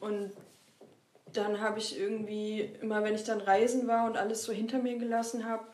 Und 0.00 0.32
dann 1.32 1.60
habe 1.60 1.78
ich 1.78 1.98
irgendwie, 1.98 2.60
immer 2.82 3.04
wenn 3.04 3.14
ich 3.14 3.22
dann 3.22 3.40
reisen 3.40 3.86
war 3.86 4.06
und 4.06 4.16
alles 4.16 4.42
so 4.42 4.52
hinter 4.52 4.78
mir 4.78 4.98
gelassen 4.98 5.46
habe 5.46 5.64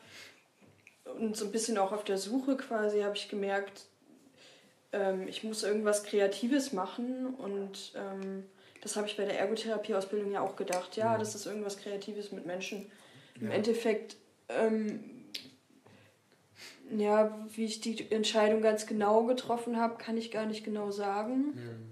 und 1.17 1.35
so 1.35 1.45
ein 1.45 1.51
bisschen 1.51 1.79
auch 1.79 1.91
auf 1.91 2.03
der 2.03 2.19
Suche 2.19 2.55
quasi, 2.55 3.01
habe 3.01 3.15
ich 3.15 3.27
gemerkt, 3.27 3.87
ähm, 4.93 5.27
ich 5.27 5.43
muss 5.43 5.63
irgendwas 5.63 6.03
Kreatives 6.03 6.71
machen. 6.71 7.33
Und 7.35 7.93
ähm, 7.95 8.45
das 8.81 8.95
habe 8.95 9.07
ich 9.07 9.17
bei 9.17 9.25
der 9.25 9.39
Ergotherapieausbildung 9.39 10.31
ja 10.31 10.41
auch 10.41 10.55
gedacht. 10.55 10.95
Ja, 10.95 11.17
das 11.17 11.35
ist 11.35 11.45
irgendwas 11.45 11.77
Kreatives 11.77 12.31
mit 12.31 12.45
Menschen. 12.45 12.91
Im 13.39 13.51
Endeffekt 13.51 14.15
ähm, 14.49 15.25
ja, 16.89 17.37
wie 17.49 17.65
ich 17.65 17.81
die 17.81 18.11
Entscheidung 18.11 18.61
ganz 18.61 18.85
genau 18.85 19.23
getroffen 19.23 19.77
habe, 19.77 19.97
kann 19.97 20.17
ich 20.17 20.31
gar 20.31 20.45
nicht 20.45 20.63
genau 20.63 20.91
sagen. 20.91 21.53
Mhm. 21.55 21.89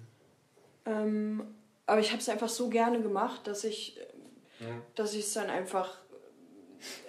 Ähm, 0.86 1.56
aber 1.86 2.00
ich 2.00 2.12
habe 2.12 2.22
es 2.22 2.30
einfach 2.30 2.50
so 2.50 2.70
gerne 2.70 3.02
gemacht, 3.02 3.48
dass 3.48 3.64
ich 3.64 4.00
ja. 4.62 4.68
dass 4.96 5.14
ich 5.14 5.22
es 5.22 5.34
dann 5.34 5.50
einfach 5.50 5.98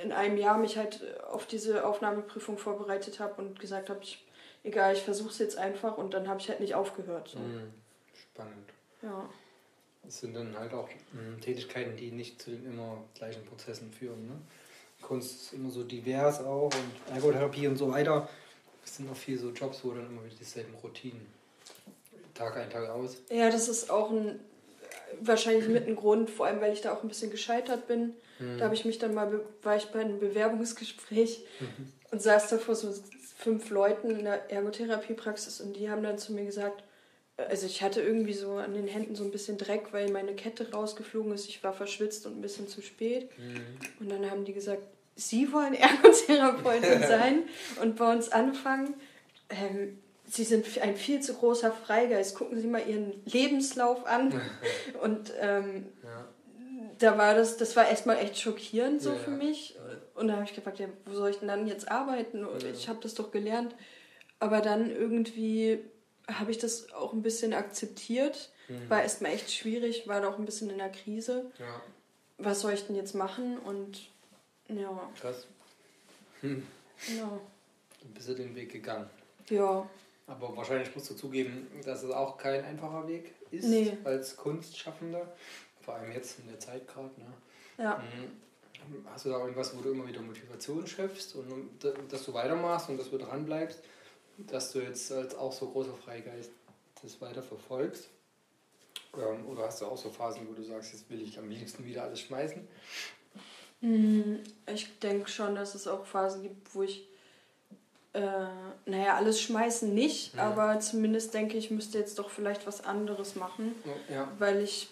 in 0.02 0.12
einem 0.12 0.36
Jahr 0.36 0.58
mich 0.58 0.76
halt 0.76 1.18
auf 1.24 1.46
diese 1.46 1.86
Aufnahmeprüfung 1.86 2.58
vorbereitet 2.58 3.20
habe 3.20 3.40
und 3.40 3.60
gesagt 3.60 3.88
habe, 3.88 4.00
ich, 4.02 4.24
egal, 4.64 4.94
ich 4.94 5.02
versuche 5.02 5.30
es 5.30 5.38
jetzt 5.38 5.58
einfach 5.58 5.98
und 5.98 6.14
dann 6.14 6.28
habe 6.28 6.40
ich 6.40 6.48
halt 6.48 6.60
nicht 6.60 6.74
aufgehört. 6.74 7.28
So. 7.28 7.38
Mhm. 7.38 7.72
Spannend. 8.32 8.70
Ja. 9.02 9.28
Das 10.04 10.20
sind 10.20 10.34
dann 10.34 10.58
halt 10.58 10.72
auch 10.72 10.88
mh, 11.12 11.40
Tätigkeiten, 11.40 11.96
die 11.96 12.10
nicht 12.10 12.42
zu 12.42 12.50
den 12.50 12.66
immer 12.66 13.04
gleichen 13.14 13.44
Prozessen 13.44 13.92
führen. 13.92 14.26
Ne? 14.26 14.34
Kunst 15.00 15.42
ist 15.42 15.52
immer 15.52 15.70
so 15.70 15.84
divers 15.84 16.40
auch 16.40 16.72
und 16.74 17.14
Ergotherapie 17.14 17.66
und 17.68 17.76
so 17.76 17.90
weiter. 17.90 18.28
Es 18.84 18.96
sind 18.96 19.10
auch 19.10 19.16
viele 19.16 19.38
so 19.38 19.50
Jobs, 19.50 19.80
wo 19.84 19.92
dann 19.92 20.06
immer 20.06 20.24
wieder 20.24 20.34
dieselben 20.34 20.74
Routinen. 20.82 21.26
Tag 22.34 22.56
ein, 22.56 22.70
Tag 22.70 22.88
aus. 22.88 23.18
Ja, 23.30 23.50
das 23.50 23.68
ist 23.68 23.90
auch 23.90 24.10
ein 24.10 24.40
wahrscheinlich 25.20 25.68
mit 25.68 25.86
ein 25.86 25.96
Grund, 25.96 26.30
vor 26.30 26.46
allem 26.46 26.60
weil 26.60 26.72
ich 26.72 26.80
da 26.80 26.92
auch 26.92 27.02
ein 27.02 27.08
bisschen 27.08 27.30
gescheitert 27.30 27.86
bin. 27.86 28.14
Mhm. 28.38 28.58
Da 28.58 28.64
habe 28.64 28.74
ich 28.74 28.84
mich 28.84 28.98
dann 28.98 29.14
mal, 29.14 29.40
war 29.62 29.76
ich 29.76 29.86
bei 29.86 30.00
einem 30.00 30.18
Bewerbungsgespräch 30.18 31.44
mhm. 31.60 31.92
und 32.10 32.22
saß 32.22 32.48
da 32.48 32.58
vor 32.58 32.74
so 32.74 32.92
fünf 33.42 33.70
Leuten 33.70 34.10
in 34.10 34.24
der 34.24 34.50
Ergotherapiepraxis 34.50 35.60
und 35.60 35.74
die 35.74 35.90
haben 35.90 36.02
dann 36.02 36.18
zu 36.18 36.32
mir 36.32 36.44
gesagt, 36.44 36.84
also 37.36 37.66
ich 37.66 37.82
hatte 37.82 38.00
irgendwie 38.00 38.34
so 38.34 38.52
an 38.52 38.74
den 38.74 38.86
Händen 38.86 39.14
so 39.14 39.24
ein 39.24 39.30
bisschen 39.30 39.58
Dreck, 39.58 39.92
weil 39.92 40.10
meine 40.10 40.34
Kette 40.34 40.70
rausgeflogen 40.70 41.32
ist. 41.32 41.48
Ich 41.48 41.62
war 41.64 41.72
verschwitzt 41.72 42.26
und 42.26 42.38
ein 42.38 42.42
bisschen 42.42 42.68
zu 42.68 42.82
spät. 42.82 43.30
Mhm. 43.38 43.60
Und 44.00 44.10
dann 44.10 44.30
haben 44.30 44.44
die 44.44 44.52
gesagt, 44.52 44.82
Sie 45.14 45.52
wollen 45.52 45.74
Ergotherapeutin 45.74 47.00
sein 47.08 47.44
und 47.80 47.96
bei 47.96 48.12
uns 48.12 48.30
anfangen. 48.30 48.94
Ähm, 49.48 49.98
Sie 50.24 50.44
sind 50.44 50.66
ein 50.80 50.96
viel 50.96 51.20
zu 51.20 51.34
großer 51.34 51.72
Freigeist. 51.72 52.36
Gucken 52.36 52.60
Sie 52.60 52.66
mal 52.66 52.82
Ihren 52.86 53.12
Lebenslauf 53.26 54.06
an. 54.06 54.40
und 55.02 55.32
ähm, 55.40 55.86
ja. 56.02 56.28
da 56.98 57.18
war 57.18 57.34
das, 57.34 57.56
das 57.56 57.76
war 57.76 57.88
erstmal 57.88 58.18
echt 58.18 58.38
schockierend 58.38 59.02
so 59.02 59.10
ja, 59.10 59.16
für 59.16 59.30
mich. 59.30 59.76
Und 60.14 60.28
da 60.28 60.34
habe 60.34 60.44
ich 60.44 60.54
gefragt, 60.54 60.78
ja, 60.78 60.88
wo 61.06 61.14
soll 61.14 61.30
ich 61.30 61.38
denn 61.38 61.48
dann 61.48 61.66
jetzt 61.66 61.90
arbeiten? 61.90 62.40
Ja. 62.40 62.68
Ich 62.70 62.88
habe 62.88 63.00
das 63.00 63.14
doch 63.14 63.30
gelernt. 63.30 63.74
Aber 64.38 64.60
dann 64.60 64.90
irgendwie 64.90 65.78
habe 66.28 66.50
ich 66.50 66.58
das 66.58 66.92
auch 66.92 67.12
ein 67.12 67.22
bisschen 67.22 67.54
akzeptiert. 67.54 68.50
Mhm. 68.68 68.90
War 68.90 69.02
erstmal 69.02 69.32
echt 69.32 69.52
schwierig, 69.52 70.06
war 70.08 70.20
da 70.20 70.28
auch 70.28 70.38
ein 70.38 70.44
bisschen 70.44 70.70
in 70.70 70.78
der 70.78 70.90
Krise. 70.90 71.50
Ja. 71.58 71.82
Was 72.38 72.60
soll 72.60 72.72
ich 72.72 72.86
denn 72.86 72.96
jetzt 72.96 73.14
machen? 73.14 73.58
Und 73.58 74.08
ja. 74.68 75.10
Krass. 75.20 75.46
Hm. 76.40 76.66
Ja. 77.16 77.40
Dann 78.02 78.12
bist 78.14 78.28
du 78.28 78.34
den 78.34 78.54
Weg 78.54 78.72
gegangen. 78.72 79.08
Ja. 79.48 79.88
Aber 80.26 80.56
wahrscheinlich 80.56 80.94
musst 80.94 81.10
du 81.10 81.14
zugeben, 81.14 81.68
dass 81.84 82.02
es 82.02 82.10
auch 82.10 82.36
kein 82.38 82.64
einfacher 82.64 83.06
Weg 83.06 83.34
ist 83.50 83.66
nee. 83.66 83.96
als 84.04 84.36
Kunstschaffender. 84.36 85.32
Vor 85.82 85.94
allem 85.94 86.12
jetzt 86.12 86.38
in 86.38 86.48
der 86.48 86.58
Zeit 86.58 86.86
gerade. 86.86 87.10
Ne? 87.18 87.32
Ja. 87.78 87.98
Mhm. 87.98 88.30
Hast 89.06 89.24
du 89.24 89.30
da 89.30 89.38
irgendwas, 89.38 89.76
wo 89.76 89.80
du 89.80 89.90
immer 89.90 90.06
wieder 90.06 90.20
Motivation 90.20 90.86
schöpfst 90.86 91.34
und 91.34 91.84
dass 92.10 92.24
du 92.24 92.34
weitermachst 92.34 92.88
und 92.88 92.98
dass 92.98 93.10
du 93.10 93.18
dran 93.18 93.44
bleibst? 93.44 93.80
dass 94.38 94.72
du 94.72 94.80
jetzt 94.80 95.12
als 95.12 95.34
auch 95.34 95.52
so 95.52 95.68
großer 95.68 95.94
Freigeist 95.94 96.50
das 97.02 97.20
weiter 97.20 97.42
verfolgst? 97.42 98.08
Ähm, 99.16 99.46
oder 99.46 99.64
hast 99.64 99.80
du 99.80 99.86
auch 99.86 99.96
so 99.96 100.10
Phasen, 100.10 100.48
wo 100.48 100.54
du 100.54 100.62
sagst, 100.62 100.92
jetzt 100.92 101.10
will 101.10 101.20
ich 101.20 101.38
am 101.38 101.50
liebsten 101.50 101.84
wieder 101.84 102.04
alles 102.04 102.20
schmeißen? 102.20 102.66
Mm, 103.80 104.36
ich 104.72 104.98
denke 105.00 105.28
schon, 105.28 105.54
dass 105.54 105.74
es 105.74 105.86
auch 105.86 106.06
Phasen 106.06 106.42
gibt, 106.42 106.74
wo 106.74 106.82
ich, 106.82 107.08
äh, 108.14 108.46
naja, 108.86 109.16
alles 109.16 109.40
schmeißen 109.40 109.92
nicht, 109.92 110.34
ja. 110.34 110.44
aber 110.44 110.80
zumindest 110.80 111.34
denke 111.34 111.58
ich, 111.58 111.70
müsste 111.70 111.98
jetzt 111.98 112.18
doch 112.18 112.30
vielleicht 112.30 112.66
was 112.66 112.84
anderes 112.84 113.36
machen, 113.36 113.74
ja. 114.08 114.30
weil 114.38 114.62
ich, 114.62 114.88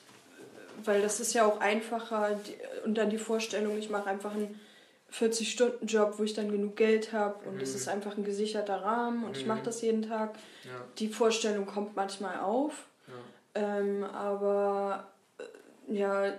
weil 0.85 1.03
das 1.03 1.21
ist 1.21 1.35
ja 1.35 1.47
auch 1.47 1.61
einfacher 1.61 2.39
und 2.85 2.97
dann 2.97 3.11
die 3.11 3.19
Vorstellung, 3.19 3.79
ich 3.79 3.91
mache 3.91 4.09
einfach 4.09 4.35
ein 4.35 4.59
40-Stunden-Job, 5.13 6.15
wo 6.19 6.23
ich 6.23 6.35
dann 6.35 6.51
genug 6.51 6.77
Geld 6.77 7.13
habe 7.13 7.49
und 7.49 7.61
es 7.61 7.71
mhm. 7.71 7.77
ist 7.77 7.89
einfach 7.89 8.17
ein 8.17 8.25
gesicherter 8.25 8.83
Rahmen 8.83 9.25
und 9.25 9.31
mhm. 9.31 9.37
ich 9.37 9.47
mache 9.47 9.63
das 9.63 9.83
jeden 9.83 10.03
Tag. 10.03 10.35
Ja. 10.65 10.85
Die 10.99 11.09
Vorstellung 11.09 11.67
kommt 11.67 11.97
manchmal 11.97 12.41
auf, 12.41 12.87
ja. 13.09 13.79
ähm, 13.79 14.05
aber 14.05 15.09
äh, 15.39 15.95
ja, 15.95 16.33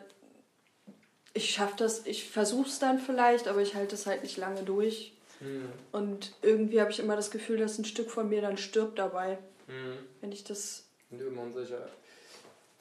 ich 1.34 1.52
schaffe 1.52 1.76
das, 1.78 2.06
ich 2.06 2.30
versuche 2.30 2.68
es 2.68 2.80
dann 2.80 3.00
vielleicht, 3.00 3.48
aber 3.48 3.62
ich 3.62 3.76
halte 3.76 3.96
es 3.96 4.06
halt 4.06 4.24
nicht 4.24 4.38
lange 4.38 4.64
durch. 4.64 5.14
Mhm. 5.40 5.70
Und 5.92 6.34
irgendwie 6.42 6.82
habe 6.82 6.92
ich 6.92 7.00
immer 7.00 7.16
das 7.16 7.32
Gefühl, 7.32 7.58
dass 7.58 7.78
ein 7.78 7.86
Stück 7.86 8.12
von 8.12 8.30
mir 8.30 8.42
dann 8.42 8.58
stirbt 8.58 9.00
dabei. 9.00 9.38
Mhm. 9.68 9.98
Wenn 10.22 10.32
ich 10.32 10.44
das. 10.44 10.86
Du 11.10 11.26
immer 11.26 11.44
in 11.44 11.54
solche 11.54 11.90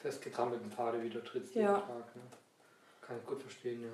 festgetrampelten 0.01 0.71
Pfade 0.71 1.03
wieder 1.03 1.23
trittst 1.23 1.55
ja. 1.55 1.61
jeden 1.61 1.75
Tag. 1.75 2.17
Ne? 2.17 2.23
Kann 3.01 3.17
ich 3.19 3.27
gut 3.27 3.43
verstehen, 3.43 3.83
ja. 3.83 3.89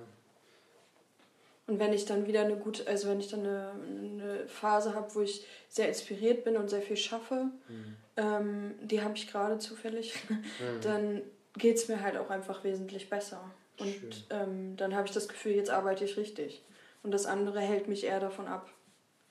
Und 1.69 1.81
wenn 1.81 1.93
ich 1.93 2.05
dann 2.05 2.29
wieder 2.29 2.43
eine 2.43 2.57
gute, 2.57 2.87
also 2.87 3.09
wenn 3.09 3.19
ich 3.19 3.29
dann 3.29 3.41
eine, 3.41 3.73
eine 3.73 4.47
Phase 4.47 4.95
habe, 4.95 5.13
wo 5.15 5.21
ich 5.23 5.45
sehr 5.69 5.89
inspiriert 5.89 6.45
bin 6.45 6.57
und 6.57 6.71
sehr 6.71 6.83
viel 6.83 6.97
schaffe, 6.97 7.51
mhm. 7.69 7.97
ähm, 8.17 8.75
die 8.83 9.03
habe 9.03 9.17
ich 9.17 9.27
gerade 9.31 9.59
zufällig, 9.59 10.15
mhm. 10.29 10.81
dann 10.83 11.23
geht 11.57 11.77
es 11.77 11.89
mir 11.89 12.01
halt 12.03 12.17
auch 12.19 12.31
einfach 12.31 12.63
wesentlich 12.63 13.11
besser. 13.11 13.43
Und 13.79 14.27
ähm, 14.31 14.77
dann 14.77 14.95
habe 14.95 15.07
ich 15.07 15.13
das 15.13 15.29
Gefühl, 15.29 15.53
jetzt 15.53 15.71
arbeite 15.71 16.05
ich 16.05 16.17
richtig. 16.17 16.63
Und 17.03 17.11
das 17.11 17.27
andere 17.27 17.61
hält 17.61 17.89
mich 17.89 18.05
eher 18.05 18.21
davon 18.21 18.47
ab. 18.47 18.71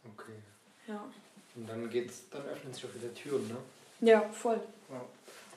Okay. 0.05 0.33
Ja. 0.87 1.03
Und 1.55 1.69
dann 1.69 1.89
geht's, 1.89 2.29
dann 2.29 2.45
öffnen 2.45 2.73
sich 2.73 2.85
auch 2.85 2.93
wieder 2.93 3.13
Türen, 3.13 3.47
ne? 3.47 3.57
Ja, 4.01 4.29
voll. 4.29 4.59
Ja. 4.89 5.01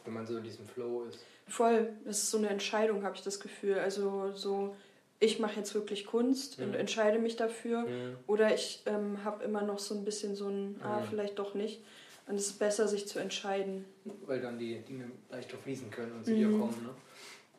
Wenn 0.08 0.14
man 0.14 0.26
so 0.26 0.38
in 0.38 0.44
diesem 0.44 0.66
Flow 0.66 1.04
ist. 1.04 1.20
Voll. 1.46 1.90
Das 2.04 2.18
ist 2.18 2.30
so 2.30 2.38
eine 2.38 2.48
Entscheidung, 2.48 3.04
habe 3.04 3.16
ich 3.16 3.22
das 3.22 3.40
Gefühl. 3.40 3.78
Also 3.78 4.32
so 4.34 4.74
ich 5.20 5.38
mache 5.38 5.56
jetzt 5.56 5.74
wirklich 5.74 6.06
Kunst 6.06 6.58
mhm. 6.58 6.66
und 6.66 6.74
entscheide 6.74 7.18
mich 7.18 7.36
dafür. 7.36 7.80
Mhm. 7.80 8.16
Oder 8.26 8.54
ich 8.54 8.82
ähm, 8.86 9.24
habe 9.24 9.44
immer 9.44 9.62
noch 9.62 9.78
so 9.78 9.94
ein 9.94 10.04
bisschen 10.04 10.36
so 10.36 10.48
ein, 10.48 10.80
ah, 10.82 11.00
mhm. 11.00 11.06
vielleicht 11.10 11.38
doch 11.38 11.54
nicht. 11.54 11.82
Und 12.26 12.36
es 12.36 12.46
ist 12.48 12.58
besser, 12.58 12.86
sich 12.88 13.08
zu 13.08 13.18
entscheiden. 13.18 13.84
Weil 14.26 14.40
dann 14.40 14.58
die 14.58 14.78
Dinge 14.80 15.10
leichter 15.30 15.56
fließen 15.56 15.90
können 15.90 16.12
und 16.12 16.24
zu 16.24 16.34
dir 16.34 16.48
mhm. 16.48 16.60
kommen. 16.60 16.86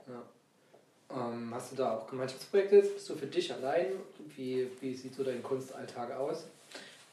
Ne? 0.07 0.13
Ja. 0.13 1.31
Ähm, 1.31 1.53
hast 1.53 1.71
du 1.71 1.75
da 1.75 1.97
auch 1.97 2.07
Gemeinschaftsprojekte? 2.07 2.81
Bist 2.81 3.09
du 3.09 3.15
für 3.15 3.25
dich 3.25 3.51
allein? 3.51 3.87
Wie, 4.35 4.67
wie 4.79 4.93
sieht 4.93 5.15
so 5.15 5.23
dein 5.23 5.41
Kunstalltag 5.41 6.15
aus? 6.15 6.45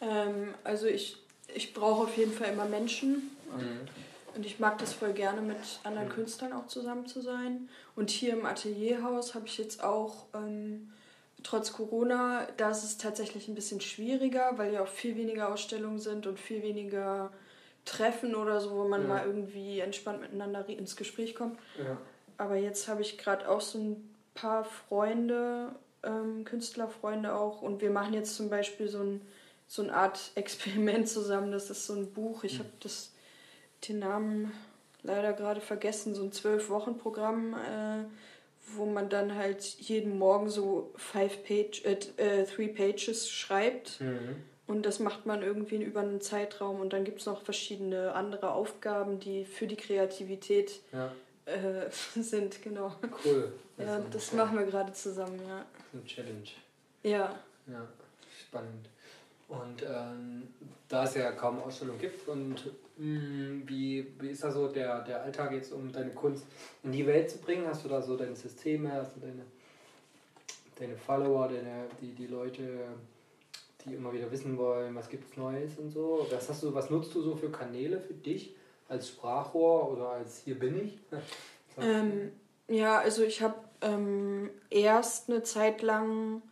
Ähm, 0.02 0.54
also 0.64 0.86
ich, 0.86 1.16
ich 1.54 1.72
brauche 1.72 2.04
auf 2.04 2.16
jeden 2.16 2.32
Fall 2.32 2.52
immer 2.52 2.66
Menschen. 2.66 3.30
Mhm. 3.56 3.88
Und 4.36 4.44
ich 4.44 4.60
mag 4.60 4.76
das 4.78 4.92
voll 4.92 5.14
gerne, 5.14 5.40
mit 5.40 5.56
anderen 5.82 6.08
mhm. 6.08 6.12
Künstlern 6.12 6.52
auch 6.52 6.66
zusammen 6.66 7.06
zu 7.06 7.22
sein. 7.22 7.68
Und 7.94 8.10
hier 8.10 8.34
im 8.34 8.44
Atelierhaus 8.44 9.34
habe 9.34 9.46
ich 9.46 9.56
jetzt 9.56 9.82
auch, 9.82 10.26
ähm, 10.34 10.92
trotz 11.42 11.72
Corona, 11.72 12.46
da 12.58 12.70
ist 12.70 12.84
es 12.84 12.98
tatsächlich 12.98 13.48
ein 13.48 13.54
bisschen 13.54 13.80
schwieriger, 13.80 14.52
weil 14.56 14.74
ja 14.74 14.82
auch 14.82 14.88
viel 14.88 15.16
weniger 15.16 15.52
Ausstellungen 15.52 15.98
sind 15.98 16.26
und 16.26 16.38
viel 16.38 16.62
weniger 16.62 17.32
Treffen 17.86 18.34
oder 18.34 18.60
so, 18.60 18.72
wo 18.72 18.86
man 18.86 19.02
ja. 19.02 19.08
mal 19.08 19.26
irgendwie 19.26 19.80
entspannt 19.80 20.20
miteinander 20.20 20.68
ins 20.68 20.96
Gespräch 20.96 21.34
kommt. 21.34 21.58
Ja. 21.78 21.96
Aber 22.36 22.56
jetzt 22.56 22.88
habe 22.88 23.00
ich 23.00 23.16
gerade 23.16 23.48
auch 23.48 23.62
so 23.62 23.78
ein 23.78 24.14
paar 24.34 24.64
Freunde, 24.64 25.74
ähm, 26.02 26.44
Künstlerfreunde 26.44 27.34
auch 27.34 27.62
und 27.62 27.80
wir 27.80 27.90
machen 27.90 28.12
jetzt 28.12 28.36
zum 28.36 28.50
Beispiel 28.50 28.88
so, 28.88 28.98
ein, 28.98 29.22
so 29.66 29.82
eine 29.82 29.94
Art 29.94 30.32
Experiment 30.34 31.08
zusammen. 31.08 31.52
Das 31.52 31.70
ist 31.70 31.86
so 31.86 31.94
ein 31.94 32.12
Buch, 32.12 32.44
ich 32.44 32.54
mhm. 32.54 32.58
habe 32.64 32.70
das 32.80 33.12
den 33.88 33.98
Namen 34.00 34.52
leider 35.02 35.32
gerade 35.32 35.60
vergessen, 35.60 36.14
so 36.14 36.22
ein 36.22 36.32
Zwölf-Wochen-Programm, 36.32 37.54
äh, 37.54 38.04
wo 38.74 38.84
man 38.84 39.08
dann 39.08 39.34
halt 39.34 39.62
jeden 39.62 40.18
Morgen 40.18 40.50
so 40.50 40.92
five 40.96 41.44
page, 41.44 41.84
äh, 41.84 41.98
äh, 42.16 42.44
three 42.44 42.68
pages 42.68 43.30
schreibt. 43.30 44.00
Mhm. 44.00 44.36
Und 44.66 44.84
das 44.84 44.98
macht 44.98 45.26
man 45.26 45.42
irgendwie 45.42 45.76
über 45.76 46.00
einen 46.00 46.20
Zeitraum. 46.20 46.80
Und 46.80 46.92
dann 46.92 47.04
gibt 47.04 47.20
es 47.20 47.26
noch 47.26 47.42
verschiedene 47.42 48.12
andere 48.14 48.52
Aufgaben, 48.52 49.20
die 49.20 49.44
für 49.44 49.68
die 49.68 49.76
Kreativität 49.76 50.80
ja. 50.92 51.12
äh, 51.44 51.88
sind, 52.20 52.62
genau. 52.62 52.94
Cool. 53.24 53.52
Das 53.76 53.86
ja, 53.86 54.00
das 54.10 54.32
machen 54.32 54.58
wir 54.58 54.66
gerade 54.66 54.92
zusammen, 54.92 55.40
ja. 55.46 55.64
Eine 55.92 56.04
Challenge. 56.04 56.48
Ja. 57.02 57.38
Ja, 57.66 57.86
spannend. 58.48 58.88
Und 59.48 59.82
ähm, 59.82 60.48
da 60.88 61.04
es 61.04 61.14
ja 61.14 61.32
kaum 61.32 61.62
Ausstellungen 61.62 62.00
gibt 62.00 62.28
und 62.28 62.66
mh, 62.96 63.20
hm, 63.20 63.62
wie, 63.66 64.06
wie 64.18 64.30
ist 64.30 64.42
da 64.42 64.50
so 64.50 64.68
der, 64.68 65.02
der 65.02 65.22
Alltag 65.22 65.52
jetzt, 65.52 65.72
um 65.72 65.92
deine 65.92 66.10
Kunst 66.10 66.44
in 66.82 66.92
die 66.92 67.06
Welt 67.06 67.30
zu 67.30 67.38
bringen? 67.38 67.66
Hast 67.66 67.84
du 67.84 67.88
da 67.88 68.02
so 68.02 68.16
deine 68.16 68.34
Systeme, 68.34 68.92
hast 68.92 69.16
du 69.16 69.20
deine, 69.20 69.42
deine 70.78 70.96
Follower, 70.96 71.48
deine, 71.48 71.86
die, 72.00 72.12
die 72.12 72.26
Leute, 72.26 72.88
die 73.84 73.94
immer 73.94 74.12
wieder 74.12 74.30
wissen 74.32 74.58
wollen, 74.58 74.94
was 74.96 75.08
gibt 75.08 75.30
es 75.30 75.36
Neues 75.36 75.78
und 75.78 75.90
so? 75.90 76.26
Was, 76.30 76.48
hast 76.48 76.62
du, 76.64 76.74
was 76.74 76.90
nutzt 76.90 77.14
du 77.14 77.22
so 77.22 77.36
für 77.36 77.50
Kanäle 77.50 78.00
für 78.00 78.14
dich 78.14 78.54
als 78.88 79.08
Sprachrohr 79.08 79.92
oder 79.92 80.10
als 80.10 80.38
Hier 80.38 80.58
bin 80.58 80.86
ich? 80.86 80.98
ähm, 81.80 82.32
ja, 82.68 82.98
also 82.98 83.22
ich 83.22 83.42
habe 83.42 83.56
ähm, 83.80 84.50
erst 84.70 85.30
eine 85.30 85.42
Zeit 85.44 85.82
lang 85.82 86.42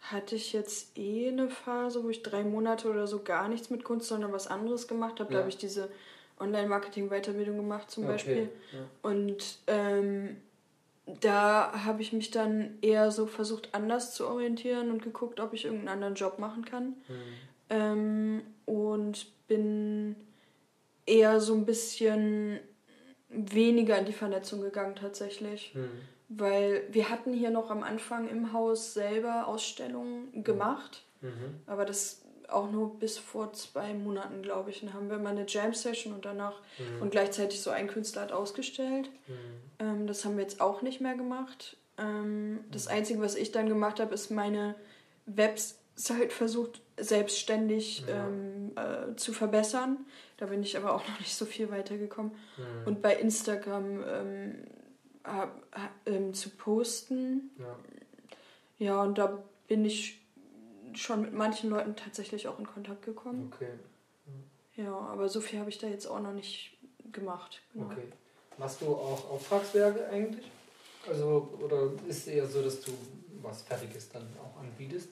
hatte 0.00 0.36
ich 0.36 0.52
jetzt 0.52 0.96
eh 0.96 1.28
eine 1.28 1.48
Phase, 1.48 2.04
wo 2.04 2.08
ich 2.08 2.22
drei 2.22 2.44
Monate 2.44 2.88
oder 2.88 3.06
so 3.06 3.22
gar 3.22 3.48
nichts 3.48 3.70
mit 3.70 3.84
Kunst, 3.84 4.08
sondern 4.08 4.32
was 4.32 4.46
anderes 4.46 4.86
gemacht 4.88 5.20
habe. 5.20 5.30
Ja. 5.32 5.38
Da 5.38 5.40
habe 5.40 5.48
ich 5.48 5.56
diese 5.56 5.90
Online-Marketing-Weiterbildung 6.38 7.56
gemacht 7.56 7.90
zum 7.90 8.04
okay. 8.04 8.12
Beispiel. 8.12 8.48
Ja. 8.72 8.78
Und 9.02 9.58
ähm, 9.66 10.36
da 11.20 11.84
habe 11.84 12.02
ich 12.02 12.12
mich 12.12 12.30
dann 12.30 12.78
eher 12.82 13.10
so 13.10 13.26
versucht, 13.26 13.70
anders 13.72 14.14
zu 14.14 14.26
orientieren 14.26 14.90
und 14.90 15.02
geguckt, 15.02 15.40
ob 15.40 15.52
ich 15.52 15.64
irgendeinen 15.64 15.94
anderen 15.94 16.14
Job 16.14 16.38
machen 16.38 16.64
kann. 16.64 16.88
Mhm. 16.88 17.22
Ähm, 17.70 18.42
und 18.64 19.26
bin 19.48 20.16
eher 21.04 21.40
so 21.40 21.54
ein 21.54 21.64
bisschen 21.64 22.60
weniger 23.28 23.98
in 23.98 24.04
die 24.04 24.12
Vernetzung 24.12 24.60
gegangen 24.60 24.94
tatsächlich. 24.94 25.74
Mhm 25.74 26.15
weil 26.28 26.82
wir 26.90 27.08
hatten 27.08 27.32
hier 27.32 27.50
noch 27.50 27.70
am 27.70 27.82
Anfang 27.82 28.28
im 28.28 28.52
Haus 28.52 28.94
selber 28.94 29.46
Ausstellungen 29.46 30.42
gemacht, 30.42 31.04
mhm. 31.20 31.60
aber 31.66 31.84
das 31.84 32.22
auch 32.48 32.70
nur 32.70 32.98
bis 32.98 33.18
vor 33.18 33.52
zwei 33.52 33.94
Monaten, 33.94 34.42
glaube 34.42 34.70
ich. 34.70 34.80
Dann 34.80 34.94
haben 34.94 35.10
wir 35.10 35.18
mal 35.18 35.30
eine 35.30 35.46
Jam-Session 35.46 36.12
und 36.12 36.24
danach 36.24 36.60
mhm. 36.78 37.02
und 37.02 37.10
gleichzeitig 37.10 37.60
so 37.60 37.70
ein 37.70 37.88
Künstler 37.88 38.22
hat 38.22 38.32
ausgestellt. 38.32 39.10
Mhm. 39.26 39.34
Ähm, 39.78 40.06
das 40.06 40.24
haben 40.24 40.36
wir 40.36 40.42
jetzt 40.42 40.60
auch 40.60 40.82
nicht 40.82 41.00
mehr 41.00 41.14
gemacht. 41.14 41.76
Ähm, 41.98 42.60
das 42.70 42.86
mhm. 42.86 42.92
Einzige, 42.92 43.20
was 43.20 43.34
ich 43.34 43.52
dann 43.52 43.68
gemacht 43.68 44.00
habe, 44.00 44.14
ist 44.14 44.30
meine 44.30 44.74
Website 45.26 46.32
versucht, 46.32 46.80
selbstständig 46.98 48.04
ja. 48.06 48.26
ähm, 48.26 48.72
äh, 48.76 49.16
zu 49.16 49.32
verbessern. 49.32 49.98
Da 50.38 50.46
bin 50.46 50.62
ich 50.62 50.76
aber 50.76 50.94
auch 50.94 51.06
noch 51.08 51.18
nicht 51.18 51.34
so 51.34 51.44
viel 51.44 51.70
weitergekommen. 51.70 52.32
Mhm. 52.32 52.86
Und 52.86 53.02
bei 53.02 53.16
Instagram 53.16 54.04
ähm, 56.04 56.34
zu 56.34 56.50
posten. 56.50 57.50
Ja. 57.58 57.76
ja, 58.78 59.02
und 59.02 59.18
da 59.18 59.42
bin 59.68 59.84
ich 59.84 60.20
schon 60.94 61.22
mit 61.22 61.32
manchen 61.32 61.70
Leuten 61.70 61.96
tatsächlich 61.96 62.48
auch 62.48 62.58
in 62.58 62.66
Kontakt 62.66 63.04
gekommen. 63.04 63.52
Okay. 63.54 63.70
Ja, 64.76 64.84
ja 64.84 64.96
aber 64.96 65.28
so 65.28 65.40
viel 65.40 65.58
habe 65.58 65.70
ich 65.70 65.78
da 65.78 65.88
jetzt 65.88 66.06
auch 66.06 66.20
noch 66.20 66.32
nicht 66.32 66.76
gemacht. 67.12 67.60
Genau. 67.72 67.86
Okay. 67.86 68.08
Machst 68.58 68.80
du 68.80 68.86
auch 68.86 69.30
Auftragswerke 69.30 70.08
eigentlich? 70.08 70.50
Also, 71.08 71.56
oder 71.62 71.92
ist 72.08 72.18
es 72.18 72.26
eher 72.28 72.46
so, 72.46 72.62
dass 72.62 72.80
du 72.80 72.92
was 73.42 73.62
Fertiges 73.62 74.08
dann 74.08 74.26
auch 74.42 74.60
anbietest? 74.60 75.08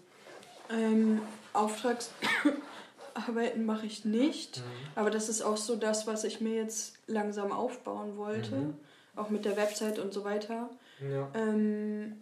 Ähm, 0.70 1.20
Auftragsarbeiten 1.52 2.64
mache 3.66 3.86
ich 3.86 4.06
nicht, 4.06 4.58
mhm. 4.58 4.62
aber 4.94 5.10
das 5.10 5.28
ist 5.28 5.42
auch 5.42 5.58
so 5.58 5.76
das, 5.76 6.06
was 6.06 6.24
ich 6.24 6.40
mir 6.40 6.54
jetzt 6.54 6.96
langsam 7.06 7.52
aufbauen 7.52 8.16
wollte. 8.16 8.56
Mhm 8.56 8.78
auch 9.16 9.30
mit 9.30 9.44
der 9.44 9.56
Website 9.56 9.98
und 9.98 10.12
so 10.12 10.24
weiter. 10.24 10.70
Ja. 11.00 11.30
Ähm, 11.34 12.20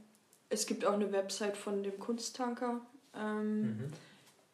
es 0.48 0.66
gibt 0.66 0.84
auch 0.84 0.94
eine 0.94 1.12
Website 1.12 1.56
von 1.56 1.82
dem 1.82 1.98
Kunsttanker. 1.98 2.80
Ähm, 3.16 3.60
mhm. 3.60 3.92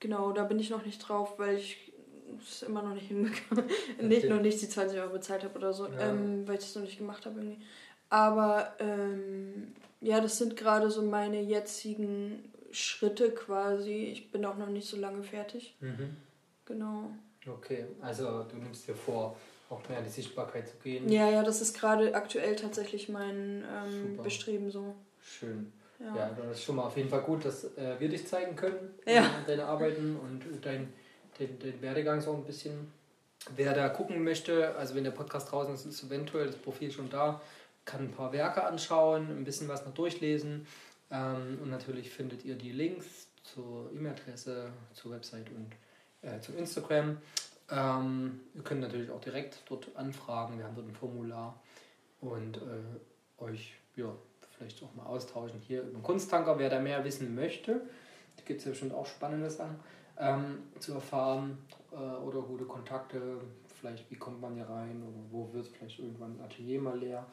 Genau, 0.01 0.33
da 0.33 0.44
bin 0.44 0.59
ich 0.59 0.70
noch 0.70 0.85
nicht 0.85 0.98
drauf, 1.01 1.38
weil 1.38 1.57
ich 1.57 1.92
es 2.40 2.62
immer 2.62 2.83
noch 2.83 2.94
nicht 2.94 3.09
hinbekommen 3.09 3.64
nicht 4.03 4.24
okay. 4.24 4.29
noch 4.29 4.40
nicht 4.40 4.61
die 4.61 4.68
20 4.68 4.98
Euro 5.01 5.12
bezahlt 5.14 5.44
habe 5.44 5.59
oder 5.59 5.72
so, 5.72 5.87
ja. 5.87 6.11
ähm, 6.11 6.46
weil 6.46 6.57
ich 6.59 6.64
es 6.64 6.74
noch 6.74 6.83
nicht 6.83 6.98
gemacht 6.98 7.27
habe 7.27 7.40
irgendwie. 7.40 7.62
Aber 8.11 8.74
ähm, 8.79 9.74
ja, 10.01 10.20
das 10.20 10.38
sind 10.38 10.57
gerade 10.57 10.90
so 10.90 11.03
meine 11.03 11.40
jetzigen 11.40 12.53
Schritte 12.70 13.31
quasi. 13.31 14.11
Ich 14.12 14.31
bin 14.31 14.44
auch 14.44 14.57
noch 14.57 14.68
nicht 14.68 14.88
so 14.88 14.96
lange 14.96 15.22
fertig. 15.22 15.77
Mhm. 15.81 16.16
Genau. 16.64 17.11
Okay, 17.46 17.87
also 18.01 18.44
du 18.44 18.57
nimmst 18.57 18.87
dir 18.87 18.94
vor, 18.94 19.37
auch 19.70 19.87
mehr 19.88 19.98
in 19.98 20.04
die 20.04 20.11
Sichtbarkeit 20.11 20.68
zu 20.68 20.76
gehen. 20.83 21.09
Ja, 21.09 21.28
ja, 21.28 21.42
das 21.42 21.61
ist 21.61 21.78
gerade 21.78 22.14
aktuell 22.14 22.57
tatsächlich 22.57 23.09
mein 23.09 23.64
ähm, 23.64 24.18
Bestreben 24.22 24.70
so. 24.70 24.94
Schön. 25.22 25.72
Ja. 26.00 26.16
ja, 26.16 26.31
das 26.31 26.59
ist 26.59 26.64
schon 26.64 26.76
mal 26.76 26.85
auf 26.85 26.96
jeden 26.96 27.09
Fall 27.09 27.22
gut, 27.22 27.44
dass 27.44 27.64
äh, 27.76 27.96
wir 27.98 28.09
dich 28.09 28.26
zeigen 28.26 28.54
können, 28.54 28.94
ja. 29.04 29.22
äh, 29.22 29.46
deine 29.46 29.64
Arbeiten 29.64 30.16
und 30.16 30.44
dein, 30.64 30.92
den, 31.40 31.59
den 31.59 31.83
Werdegang 31.83 32.20
so 32.20 32.33
ein 32.35 32.44
bisschen. 32.44 32.92
Wer 33.57 33.72
da 33.72 33.88
gucken 33.88 34.22
möchte, 34.22 34.74
also 34.76 34.94
wenn 34.94 35.04
der 35.04 35.11
Podcast 35.11 35.50
draußen 35.50 35.74
ist, 35.74 35.87
ist 35.87 36.04
eventuell 36.04 36.46
das 36.46 36.57
Profil 36.57 36.90
schon 36.90 37.09
da, 37.11 37.40
kann 37.85 38.02
ein 38.02 38.11
paar 38.11 38.33
Werke 38.33 38.64
anschauen, 38.64 39.28
ein 39.28 39.44
bisschen 39.44 39.68
was 39.68 39.85
noch 39.85 39.94
durchlesen 39.94 40.66
ähm, 41.11 41.59
und 41.62 41.70
natürlich 41.70 42.11
findet 42.11 42.44
ihr 42.44 42.54
die 42.54 42.72
Links 42.72 43.28
zur 43.42 43.90
E-Mail-Adresse, 43.94 44.70
zur 44.92 45.12
Website 45.12 45.46
und 45.50 45.72
äh, 46.22 46.40
zum 46.40 46.59
Instagram. 46.59 47.18
Ähm, 47.70 48.40
ihr 48.54 48.62
könnt 48.62 48.81
natürlich 48.81 49.11
auch 49.11 49.20
direkt 49.20 49.62
dort 49.68 49.94
anfragen. 49.96 50.59
Wir 50.59 50.64
haben 50.64 50.74
dort 50.74 50.88
ein 50.88 50.94
Formular 50.94 51.61
und 52.20 52.57
äh, 52.57 53.42
euch 53.42 53.74
ja, 53.96 54.12
vielleicht 54.57 54.83
auch 54.83 54.94
mal 54.94 55.04
austauschen 55.04 55.61
hier 55.61 55.83
über 55.83 55.98
den 55.98 56.02
Kunsttanker. 56.02 56.59
Wer 56.59 56.70
da 56.70 56.81
mehr 56.81 57.04
wissen 57.04 57.35
möchte, 57.35 57.83
da 58.37 58.42
gibt 58.44 58.61
es 58.61 58.64
ja 58.64 58.70
bestimmt 58.70 58.94
auch 58.94 59.07
spannende 59.07 59.50
Sachen 59.50 59.76
ähm, 60.18 60.62
zu 60.78 60.94
erfahren 60.94 61.59
äh, 61.92 61.96
oder 61.96 62.40
gute 62.40 62.64
Kontakte. 62.64 63.40
Vielleicht, 63.81 64.11
wie 64.11 64.16
kommt 64.16 64.40
man 64.40 64.54
hier 64.54 64.68
rein 64.68 65.02
oder 65.02 65.18
wo 65.31 65.52
wird 65.52 65.68
vielleicht 65.68 66.00
irgendwann 66.00 66.37
ein 66.38 66.44
Atelier 66.44 66.81
mal 66.81 66.98
leer. 66.98 67.24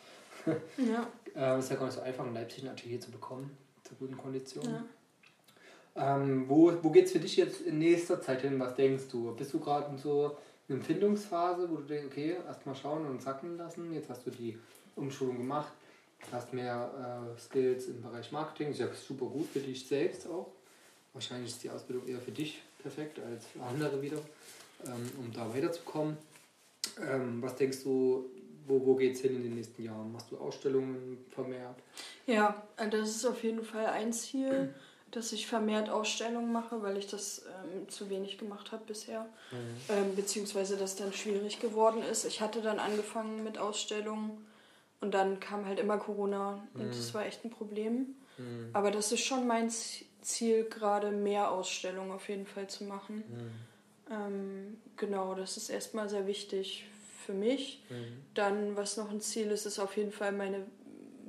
ja. 0.77 1.07
äh, 1.55 1.59
ist 1.59 1.69
ja 1.69 1.75
gar 1.75 1.85
nicht 1.85 1.95
so 1.95 2.01
einfach, 2.01 2.25
in 2.25 2.33
Leipzig 2.33 2.63
ein 2.63 2.69
Atelier 2.69 2.99
zu 2.99 3.09
bekommen, 3.09 3.57
zu 3.83 3.95
guten 3.95 4.17
Konditionen. 4.17 4.73
Ja. 4.73 4.83
Ähm, 5.95 6.45
wo 6.49 6.73
wo 6.81 6.89
geht 6.89 7.05
es 7.05 7.13
für 7.13 7.19
dich 7.19 7.37
jetzt 7.37 7.61
in 7.61 7.79
nächster 7.79 8.21
Zeit 8.21 8.41
hin? 8.41 8.59
Was 8.59 8.75
denkst 8.75 9.05
du? 9.11 9.33
Bist 9.35 9.53
du 9.53 9.59
gerade 9.59 9.91
in 9.91 9.97
so 9.97 10.35
einer 10.67 10.77
Empfindungsphase, 10.77 11.69
wo 11.69 11.77
du 11.77 11.83
denkst, 11.83 12.07
okay, 12.11 12.35
erst 12.45 12.65
mal 12.65 12.75
schauen 12.75 13.05
und 13.05 13.21
sacken 13.21 13.57
lassen. 13.57 13.93
Jetzt 13.93 14.09
hast 14.09 14.25
du 14.25 14.31
die 14.31 14.57
Umschulung 14.95 15.37
gemacht, 15.37 15.71
hast 16.31 16.53
mehr 16.53 17.33
äh, 17.37 17.39
Skills 17.39 17.87
im 17.87 18.01
Bereich 18.01 18.31
Marketing. 18.31 18.71
Ist 18.71 18.79
ja 18.79 18.87
super 18.93 19.25
gut 19.25 19.47
für 19.47 19.59
dich 19.59 19.85
selbst 19.85 20.27
auch. 20.27 20.47
Wahrscheinlich 21.13 21.51
ist 21.51 21.63
die 21.63 21.69
Ausbildung 21.69 22.07
eher 22.07 22.19
für 22.19 22.31
dich 22.31 22.61
perfekt 22.81 23.19
als 23.19 23.47
für 23.47 23.61
andere 23.63 24.01
wieder, 24.01 24.17
ähm, 24.85 25.11
um 25.17 25.31
da 25.31 25.53
weiterzukommen. 25.53 26.17
Ähm, 26.99 27.41
was 27.41 27.55
denkst 27.55 27.83
du, 27.83 28.25
wo, 28.67 28.85
wo 28.85 28.95
geht 28.95 29.15
es 29.15 29.21
hin 29.21 29.35
in 29.35 29.43
den 29.43 29.55
nächsten 29.55 29.83
Jahren? 29.83 30.11
Machst 30.11 30.31
du 30.31 30.37
Ausstellungen 30.37 31.25
vermehrt? 31.29 31.77
Ja, 32.25 32.63
das 32.75 33.09
ist 33.09 33.25
auf 33.25 33.43
jeden 33.43 33.63
Fall 33.63 33.85
ein 33.85 34.11
Ziel 34.11 34.73
dass 35.15 35.31
ich 35.31 35.47
vermehrt 35.47 35.89
Ausstellungen 35.89 36.51
mache, 36.51 36.81
weil 36.81 36.97
ich 36.97 37.07
das 37.07 37.43
ähm, 37.45 37.87
zu 37.89 38.09
wenig 38.09 38.37
gemacht 38.37 38.71
habe 38.71 38.83
bisher. 38.85 39.25
Mhm. 39.51 39.57
Ähm, 39.89 40.15
beziehungsweise 40.15 40.77
das 40.77 40.95
dann 40.95 41.13
schwierig 41.13 41.59
geworden 41.59 42.01
ist. 42.03 42.25
Ich 42.25 42.41
hatte 42.41 42.61
dann 42.61 42.79
angefangen 42.79 43.43
mit 43.43 43.57
Ausstellungen 43.57 44.45
und 45.01 45.13
dann 45.13 45.39
kam 45.39 45.65
halt 45.65 45.79
immer 45.79 45.97
Corona 45.97 46.67
und 46.73 46.87
mhm. 46.87 46.91
das 46.91 47.13
war 47.13 47.25
echt 47.25 47.45
ein 47.45 47.51
Problem. 47.51 48.15
Mhm. 48.37 48.69
Aber 48.73 48.91
das 48.91 49.11
ist 49.11 49.21
schon 49.21 49.47
mein 49.47 49.69
Ziel, 49.69 50.65
gerade 50.65 51.11
mehr 51.11 51.51
Ausstellungen 51.51 52.11
auf 52.11 52.27
jeden 52.27 52.45
Fall 52.45 52.67
zu 52.67 52.83
machen. 52.83 53.23
Mhm. 53.27 54.11
Ähm, 54.11 54.77
genau, 54.97 55.35
das 55.35 55.57
ist 55.57 55.69
erstmal 55.69 56.09
sehr 56.09 56.27
wichtig 56.27 56.85
für 57.25 57.33
mich. 57.33 57.83
Mhm. 57.89 58.23
Dann, 58.33 58.75
was 58.75 58.97
noch 58.97 59.09
ein 59.09 59.21
Ziel 59.21 59.51
ist, 59.51 59.65
ist 59.65 59.79
auf 59.79 59.97
jeden 59.97 60.11
Fall 60.11 60.31
meine 60.31 60.65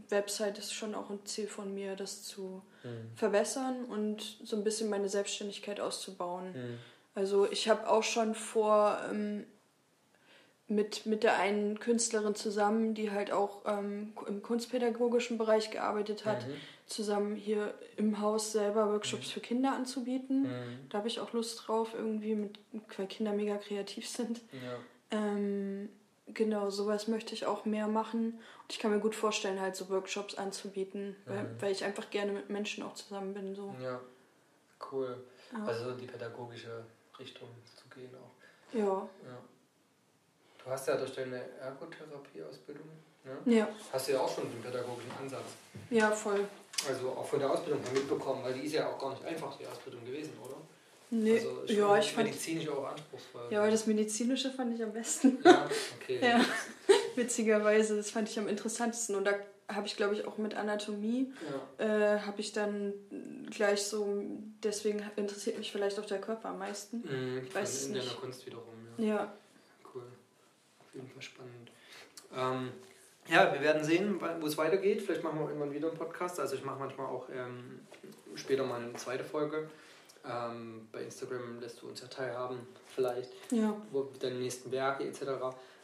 Website 0.08 0.58
ist 0.58 0.72
schon 0.72 0.94
auch 0.94 1.10
ein 1.10 1.24
Ziel 1.24 1.46
von 1.46 1.74
mir, 1.74 1.96
das 1.96 2.22
zu 2.22 2.62
mhm. 2.84 3.10
verbessern 3.16 3.84
und 3.84 4.38
so 4.44 4.56
ein 4.56 4.64
bisschen 4.64 4.88
meine 4.90 5.08
Selbstständigkeit 5.08 5.80
auszubauen. 5.80 6.52
Mhm. 6.52 6.78
Also 7.14 7.50
ich 7.50 7.68
habe 7.68 7.88
auch 7.88 8.02
schon 8.02 8.34
vor, 8.34 8.98
ähm, 9.10 9.46
mit, 10.68 11.06
mit 11.06 11.22
der 11.22 11.38
einen 11.38 11.78
Künstlerin 11.78 12.34
zusammen, 12.34 12.94
die 12.94 13.10
halt 13.10 13.30
auch 13.30 13.62
ähm, 13.66 14.12
im 14.26 14.42
kunstpädagogischen 14.42 15.38
Bereich 15.38 15.70
gearbeitet 15.70 16.24
hat, 16.24 16.46
mhm. 16.46 16.52
zusammen 16.86 17.36
hier 17.36 17.74
im 17.96 18.20
Haus 18.20 18.52
selber 18.52 18.92
Workshops 18.92 19.28
Mhm. 19.28 19.30
für 19.30 19.40
Kinder 19.40 19.72
anzubieten. 19.72 20.42
Mhm. 20.42 20.88
Da 20.90 20.98
habe 20.98 21.08
ich 21.08 21.20
auch 21.20 21.32
Lust 21.32 21.66
drauf, 21.66 21.94
irgendwie, 21.94 22.34
mit, 22.34 22.58
weil 22.96 23.06
Kinder 23.06 23.32
mega 23.32 23.56
kreativ 23.56 24.08
sind. 24.08 24.40
Ja. 24.52 25.18
Ähm, 25.18 25.88
genau, 26.26 26.70
sowas 26.70 27.08
möchte 27.08 27.34
ich 27.34 27.46
auch 27.46 27.64
mehr 27.64 27.88
machen. 27.88 28.34
Und 28.62 28.72
ich 28.72 28.78
kann 28.78 28.90
mir 28.90 29.00
gut 29.00 29.14
vorstellen, 29.14 29.60
halt 29.60 29.76
so 29.76 29.88
Workshops 29.88 30.34
anzubieten, 30.36 31.16
weil, 31.26 31.44
Mhm. 31.44 31.62
weil 31.62 31.72
ich 31.72 31.84
einfach 31.84 32.10
gerne 32.10 32.32
mit 32.32 32.50
Menschen 32.50 32.82
auch 32.84 32.94
zusammen 32.94 33.34
bin. 33.34 33.54
So. 33.54 33.74
ja, 33.82 34.00
cool. 34.92 35.16
Ja. 35.52 35.64
Also 35.64 35.92
die 35.92 36.06
pädagogische 36.06 36.84
Richtung 37.18 37.48
zu 37.74 37.88
gehen 37.94 38.10
auch. 38.16 38.74
Ja. 38.74 38.84
Ja. 38.84 39.38
Du 40.64 40.70
hast 40.70 40.88
ja 40.88 40.96
durch 40.96 41.14
deine 41.14 41.40
Ergotherapie-Ausbildung, 41.60 42.88
ne? 43.24 43.54
ja, 43.56 43.68
hast 43.92 44.08
du 44.08 44.12
ja 44.12 44.20
auch 44.20 44.28
schon 44.34 44.50
den 44.50 44.60
pädagogischen 44.60 45.12
Ansatz. 45.20 45.44
ja, 45.90 46.10
voll. 46.10 46.46
Also 46.88 47.10
auch 47.10 47.24
von 47.24 47.38
der 47.38 47.50
Ausbildung 47.50 47.80
her 47.84 47.92
mitbekommen, 47.92 48.42
weil 48.44 48.54
die 48.54 48.66
ist 48.66 48.72
ja 48.72 48.88
auch 48.90 48.98
gar 48.98 49.10
nicht 49.10 49.24
einfach, 49.24 49.56
die 49.56 49.66
Ausbildung 49.66 50.04
gewesen, 50.04 50.32
oder? 50.44 50.56
Nee, 51.10 51.38
also 51.38 51.64
ja, 51.66 51.98
ich 51.98 52.12
fand, 52.12 52.26
medizinisch 52.26 52.68
auch 52.68 52.84
anspruchsvoll. 52.90 53.42
ja, 53.50 53.60
aber 53.62 53.70
das 53.70 53.86
Medizinische 53.86 54.50
fand 54.50 54.74
ich 54.74 54.82
am 54.82 54.92
besten. 54.92 55.38
Ja, 55.44 55.68
okay. 56.00 56.18
Ja, 56.22 56.44
witzigerweise, 57.14 57.96
das 57.96 58.10
fand 58.10 58.28
ich 58.28 58.38
am 58.38 58.48
interessantesten. 58.48 59.14
Und 59.16 59.24
da 59.24 59.34
habe 59.68 59.86
ich, 59.86 59.96
glaube 59.96 60.14
ich, 60.14 60.24
auch 60.26 60.38
mit 60.38 60.54
Anatomie, 60.54 61.32
Ja. 61.78 62.14
äh, 62.16 62.20
habe 62.20 62.40
ich 62.40 62.52
dann 62.52 62.92
gleich 63.50 63.82
so, 63.82 64.22
deswegen 64.62 65.02
interessiert 65.16 65.58
mich 65.58 65.70
vielleicht 65.72 65.98
auch 65.98 66.06
der 66.06 66.20
Körper 66.20 66.50
am 66.50 66.58
meisten. 66.58 66.98
Mhm, 66.98 67.42
Ich 67.46 67.54
weiß 67.54 67.72
es 67.74 67.86
in 67.86 67.92
nicht. 67.94 68.20
Kunst 68.20 68.44
wiederum, 68.46 68.64
ja. 68.98 69.04
Ja, 69.04 69.32
Cool. 69.94 70.02
Auf 70.80 70.94
jeden 70.94 71.08
Fall 71.08 71.22
spannend. 71.22 71.70
Ähm, 72.34 72.70
ja, 73.28 73.52
wir 73.52 73.60
werden 73.60 73.82
sehen, 73.82 74.20
wo 74.40 74.46
es 74.46 74.56
weitergeht. 74.58 75.02
Vielleicht 75.02 75.22
machen 75.24 75.38
wir 75.40 75.46
irgendwann 75.48 75.72
wieder 75.72 75.88
einen 75.88 75.96
Podcast. 75.98 76.38
Also 76.38 76.54
ich 76.56 76.64
mache 76.64 76.78
manchmal 76.78 77.06
auch 77.06 77.28
ähm, 77.30 77.80
später 78.36 78.64
mal 78.64 78.80
eine 78.80 78.92
zweite 78.94 79.24
Folge. 79.24 79.68
Ähm, 80.28 80.88
bei 80.92 81.02
Instagram 81.02 81.60
lässt 81.60 81.80
du 81.82 81.88
uns 81.88 82.00
ja 82.00 82.06
teilhaben, 82.08 82.58
vielleicht, 82.94 83.30
ja, 83.50 83.76
wo 83.92 84.08
deine 84.20 84.36
nächsten 84.36 84.70
Werke 84.72 85.04
etc. 85.04 85.22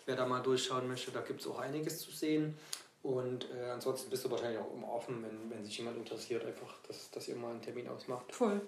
Wer 0.07 0.17
da 0.17 0.27
mal 0.27 0.41
durchschauen 0.43 0.89
möchte, 0.89 1.11
da 1.13 1.21
gibt 1.21 1.41
es 1.41 1.47
auch 1.47 1.59
einiges 1.61 2.01
zu 2.01 2.11
sehen. 2.11 2.57
Und 3.03 3.49
äh, 3.53 3.71
ansonsten 3.71 4.11
bist 4.11 4.25
du 4.25 4.31
wahrscheinlich 4.31 4.61
auch 4.61 4.73
immer 4.73 4.89
offen, 4.93 5.23
wenn, 5.25 5.51
wenn 5.51 5.65
sich 5.65 5.77
jemand 5.79 5.97
interessiert, 5.97 6.45
einfach, 6.45 6.75
dass, 6.87 7.11
dass 7.11 7.27
ihr 7.29 7.37
mal 7.37 7.51
einen 7.51 7.63
Termin 7.63 7.89
ausmacht, 7.89 8.33
voll. 8.33 8.61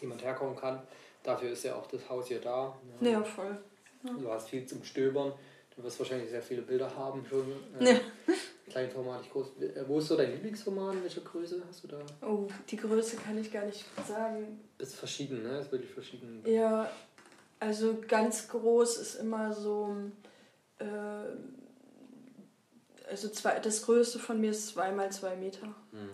jemand 0.00 0.22
herkommen 0.22 0.56
kann. 0.56 0.82
Dafür 1.22 1.50
ist 1.50 1.64
ja 1.64 1.74
auch 1.74 1.86
das 1.86 2.08
Haus 2.08 2.28
hier 2.28 2.40
da. 2.40 2.76
Ja, 3.00 3.22
voll. 3.24 3.58
Du 4.02 4.30
hast 4.30 4.48
viel 4.48 4.66
zum 4.66 4.84
Stöbern. 4.84 5.32
Du 5.74 5.82
wirst 5.82 5.98
wahrscheinlich 5.98 6.30
sehr 6.30 6.42
viele 6.42 6.62
Bilder 6.62 6.94
haben 6.96 7.24
schon. 7.28 7.50
Äh, 7.80 7.94
Ja. 7.94 8.00
Kleinformatig, 8.68 9.30
groß. 9.32 9.46
Äh, 9.60 9.84
Wo 9.86 9.98
ist 9.98 10.08
so 10.08 10.16
dein 10.16 10.32
Lieblingsformat? 10.32 11.02
Welche 11.02 11.20
Größe 11.20 11.62
hast 11.68 11.84
du 11.84 11.88
da? 11.88 11.98
Oh, 12.22 12.46
die 12.68 12.76
Größe 12.76 13.16
kann 13.16 13.38
ich 13.38 13.52
gar 13.52 13.64
nicht 13.64 13.84
sagen. 14.06 14.60
Ist 14.78 14.94
verschieden, 14.96 15.42
ne? 15.42 15.58
Ist 15.58 15.72
wirklich 15.72 15.92
verschieden. 15.92 16.42
Ja, 16.46 16.90
also 17.60 17.98
ganz 18.06 18.48
groß 18.48 18.98
ist 18.98 19.14
immer 19.16 19.52
so, 19.52 19.96
äh, 20.78 20.84
also 23.08 23.28
zwei, 23.30 23.58
das 23.58 23.82
Größte 23.82 24.18
von 24.18 24.40
mir 24.40 24.50
ist 24.50 24.68
zweimal 24.68 25.10
zwei 25.10 25.34
Meter. 25.36 25.66
Hm. 25.90 26.10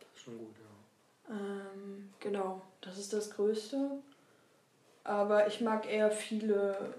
Das 0.00 0.08
ist 0.16 0.22
schon 0.22 0.38
gut, 0.38 0.54
ja. 0.58 1.34
Ähm, 1.36 2.10
genau, 2.20 2.62
das 2.80 2.98
ist 2.98 3.12
das 3.12 3.30
Größte. 3.30 3.90
Aber 5.04 5.46
ich 5.46 5.60
mag 5.60 5.90
eher 5.90 6.10
viele, 6.10 6.94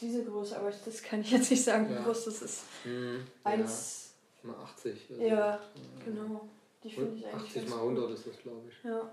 diese, 0.00 0.24
Größe, 0.24 0.58
aber 0.58 0.70
das 0.84 1.02
kann 1.02 1.20
ich 1.20 1.30
jetzt 1.30 1.50
nicht 1.50 1.64
sagen, 1.64 1.88
wie 1.88 1.94
Ja. 1.94 2.02
groß 2.02 2.26
das 2.26 2.42
ist. 2.42 2.62
Hm. 2.84 3.26
Eins, 3.44 4.14
Ja, 4.42 4.50
mal 4.50 4.56
80. 4.62 5.10
also, 5.10 5.22
ja, 5.22 5.60
genau. 6.04 6.48
Die 6.82 6.90
finde 6.90 7.16
ich 7.16 7.26
eigentlich 7.26 7.42
80 7.42 7.54
ganz 7.54 7.70
mal 7.70 7.76
gut. 7.80 7.98
100 7.98 8.10
ist 8.12 8.26
das, 8.26 8.38
glaube 8.42 8.62
ich. 8.68 8.84
Ja. 8.84 9.12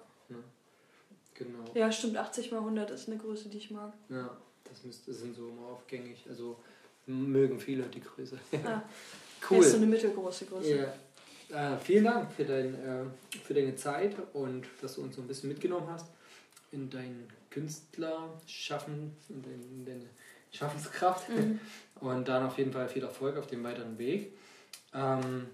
Genau. 1.36 1.64
ja, 1.74 1.92
stimmt, 1.92 2.18
80 2.18 2.52
mal 2.52 2.60
100 2.60 2.92
ist 2.92 3.08
eine 3.10 3.18
Größe, 3.18 3.50
die 3.50 3.58
ich 3.58 3.72
mag. 3.72 3.92
Ja, 4.10 4.38
das 4.66 4.84
müsste, 4.84 5.12
sind 5.14 5.36
so 5.36 5.50
immer 5.50 5.66
aufgängig. 5.68 6.24
Also 6.30 6.58
mögen 7.08 7.60
viele 7.60 7.84
die 7.84 8.02
Größe. 8.02 8.38
Ah, 8.66 8.84
cool. 9.50 9.58
Das 9.58 9.66
ist 9.66 9.72
so 9.72 9.78
eine 9.78 9.88
mittelgroße 9.88 10.46
Größe. 10.46 10.94
Ja. 11.50 11.74
Äh, 11.74 11.78
vielen 11.80 12.04
Dank 12.06 12.32
für, 12.32 12.46
dein, 12.46 12.76
äh, 12.76 13.06
für 13.44 13.54
deine 13.56 13.76
Zeit 13.76 14.16
und 14.34 14.66
dass 14.82 14.96
du 14.96 15.02
uns 15.02 15.16
so 15.16 15.22
ein 15.22 15.28
bisschen 15.28 15.50
mitgenommen 15.50 15.88
hast 15.90 16.08
in 16.72 16.90
dein 16.90 17.28
Künstlerschaffen, 17.50 19.16
in, 19.30 19.42
dein, 19.42 19.62
in 19.62 19.86
deine 19.86 20.10
Schaffenskraft. 20.54 21.30
Mhm. 21.30 21.60
Und 22.00 22.28
dann 22.28 22.46
auf 22.46 22.58
jeden 22.58 22.72
Fall 22.72 22.88
viel 22.88 23.04
Erfolg 23.04 23.38
auf 23.38 23.48
dem 23.48 23.64
weiteren 23.64 23.98
Weg. 23.98 24.38
Ähm, 24.94 25.48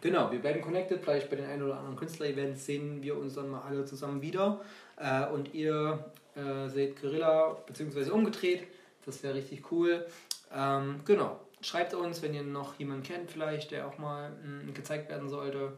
genau, 0.00 0.30
wir 0.30 0.42
werden 0.42 0.62
connected. 0.62 1.02
Vielleicht 1.02 1.30
bei 1.30 1.36
den 1.36 1.46
ein 1.46 1.62
oder 1.62 1.78
anderen 1.78 1.96
Künstler-Events 1.96 2.66
sehen 2.66 3.02
wir 3.02 3.16
uns 3.16 3.34
dann 3.34 3.48
mal 3.48 3.62
alle 3.62 3.84
zusammen 3.84 4.22
wieder. 4.22 4.60
Äh, 4.96 5.26
und 5.26 5.54
ihr 5.54 6.12
äh, 6.34 6.68
seht 6.68 7.00
Gorilla, 7.00 7.56
beziehungsweise 7.66 8.12
umgedreht. 8.12 8.66
Das 9.06 9.22
wäre 9.22 9.34
richtig 9.34 9.70
cool. 9.72 10.06
Ähm, 10.54 11.00
genau. 11.04 11.40
Schreibt 11.60 11.94
uns, 11.94 12.22
wenn 12.22 12.34
ihr 12.34 12.42
noch 12.42 12.78
jemanden 12.78 13.02
kennt, 13.02 13.30
vielleicht, 13.30 13.72
der 13.72 13.88
auch 13.88 13.98
mal 13.98 14.30
mh, 14.30 14.72
gezeigt 14.72 15.08
werden 15.08 15.28
sollte. 15.28 15.76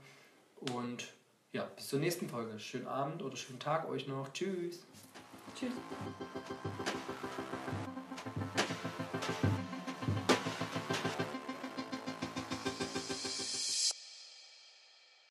Und 0.73 1.07
ja, 1.53 1.65
bis 1.77 1.89
zur 1.89 1.99
nächsten 1.99 2.29
Folge. 2.29 2.59
Schönen 2.59 2.87
Abend 2.87 3.23
oder 3.23 3.37
schönen 3.37 3.61
Tag 3.61 3.89
euch 3.89 4.07
noch. 4.07 4.33
Tschüss. 4.33 4.85
Tschüss. 5.59 5.73